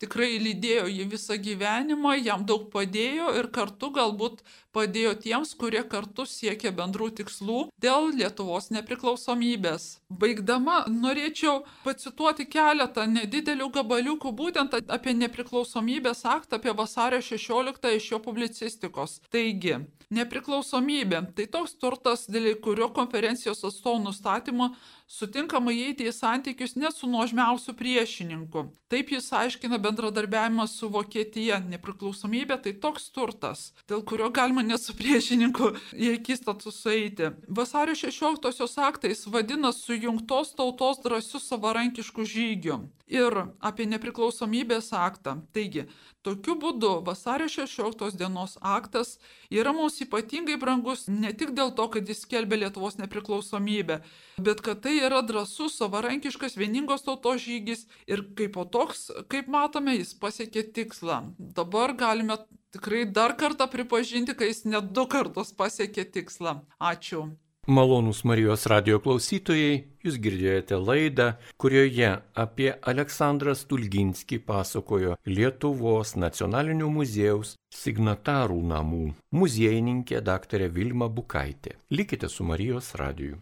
tikrai 0.00 0.38
lydėjo 0.40 0.86
jį 0.88 1.06
visą 1.12 1.36
gyvenimą, 1.44 2.16
jam 2.24 2.46
daug 2.48 2.68
padėjo 2.72 3.34
ir 3.40 3.50
kartu 3.54 3.92
galbūt 3.96 4.40
padėjo 4.76 5.14
tiems, 5.24 5.54
kurie 5.58 5.82
kartu 5.92 6.26
siekė 6.28 6.72
bendrų 6.76 7.10
tikslų 7.20 7.60
dėl 7.82 8.10
Lietuvos 8.16 8.70
nepriklausomybės. 8.74 9.86
Baigdama 10.10 10.84
norėčiau 10.90 11.64
pacituoti 11.84 12.46
keletą 12.50 13.06
nedidelių 13.10 13.70
gabaliukų 13.78 14.34
būtent 14.42 14.76
apie 14.80 15.14
nepriklausomybės 15.16 16.24
aktą, 16.24 16.60
apie 16.60 16.74
vasario 16.82 17.22
16 17.22 17.96
iš 17.96 18.12
jo 18.12 18.20
publicistikos. 18.22 19.20
Taigi, 19.30 19.80
nepriklausomybė 20.10 21.22
tai 21.36 21.46
toks 21.50 21.76
turtas, 21.78 22.26
dėl 22.30 22.52
kurio 22.62 22.90
konferencijos 22.94 23.62
atstovų 23.66 24.04
nustatymo 24.08 24.72
sutinkama 25.10 25.72
įeiti 25.74 26.06
į 26.06 26.14
santykius 26.14 26.76
net 26.78 26.94
su 26.94 27.08
nuožmiausiu 27.10 27.74
priešininku. 27.78 28.68
Taip 28.90 29.10
jis 29.14 29.28
aiškina 29.34 29.78
bendradarbiavimą 29.82 30.66
su 30.70 30.90
Vokietija. 30.90 31.60
Nepriklausomybė 31.70 32.58
tai 32.64 32.74
toks 32.84 33.08
turtas, 33.14 33.70
dėl 33.90 34.02
kurio 34.06 34.30
galima 34.34 34.59
net 34.66 34.82
su 34.82 34.94
priešininku 34.98 35.72
į 35.94 36.14
akistatą 36.18 36.72
sueiti. 36.74 37.32
Vasario 37.48 37.96
16-osios 37.98 38.76
aktais 38.86 39.26
vadina 39.26 39.72
sujungtos 39.76 40.54
tautos 40.58 41.02
drąsių 41.04 41.42
savarankiškų 41.44 42.26
žygių 42.34 42.78
ir 43.10 43.36
apie 43.58 43.88
nepriklausomybės 43.90 44.92
aktą. 44.94 45.40
Taigi, 45.54 45.88
Tokiu 46.20 46.52
būdu 46.60 46.88
vasario 47.04 47.46
16 47.48 48.18
dienos 48.20 48.58
aktas 48.60 49.14
yra 49.48 49.72
mums 49.72 49.94
ypatingai 50.04 50.58
brangus 50.60 51.06
ne 51.08 51.30
tik 51.32 51.54
dėl 51.56 51.72
to, 51.78 51.86
kad 51.94 52.12
jis 52.12 52.26
skelbia 52.26 52.58
Lietuvos 52.60 52.98
nepriklausomybę, 53.00 54.02
bet 54.36 54.60
kad 54.66 54.82
tai 54.84 54.98
yra 55.00 55.22
drasus, 55.24 55.78
savarankiškas, 55.80 56.58
vieningos 56.60 57.06
tautos 57.08 57.40
žygis 57.46 57.86
ir 58.04 58.26
kaip 58.36 58.52
po 58.58 58.66
toks, 58.68 59.08
kaip 59.32 59.48
matome, 59.48 59.96
jis 59.96 60.12
pasiekė 60.20 60.66
tikslą. 60.76 61.22
Dabar 61.38 61.96
galime 61.96 62.36
tikrai 62.74 63.04
dar 63.18 63.36
kartą 63.36 63.68
pripažinti, 63.70 64.34
kad 64.34 64.50
jis 64.50 64.64
net 64.64 64.90
du 64.96 65.06
kartus 65.10 65.54
pasiekė 65.56 66.06
tikslą. 66.16 66.60
Ačiū. 66.78 67.28
Malonūs 67.68 68.22
Marijos 68.24 68.64
radio 68.72 68.96
klausytojai, 69.04 69.74
jūs 70.02 70.16
girdėjote 70.24 70.78
laidą, 70.80 71.26
kurioje 71.60 72.08
apie 72.34 72.70
Aleksandrą 72.92 73.52
Stulginskį 73.54 74.40
pasakojo 74.48 75.18
Lietuvos 75.28 76.16
nacionalinio 76.16 76.88
muziejaus 76.90 77.52
signatarų 77.70 78.58
namų 78.72 79.04
muziejininkė 79.36 80.24
dr. 80.24 80.66
Vilma 80.72 81.12
Bukaitė. 81.12 81.76
Likite 81.92 82.32
su 82.32 82.48
Marijos 82.48 82.94
radiju. 82.98 83.38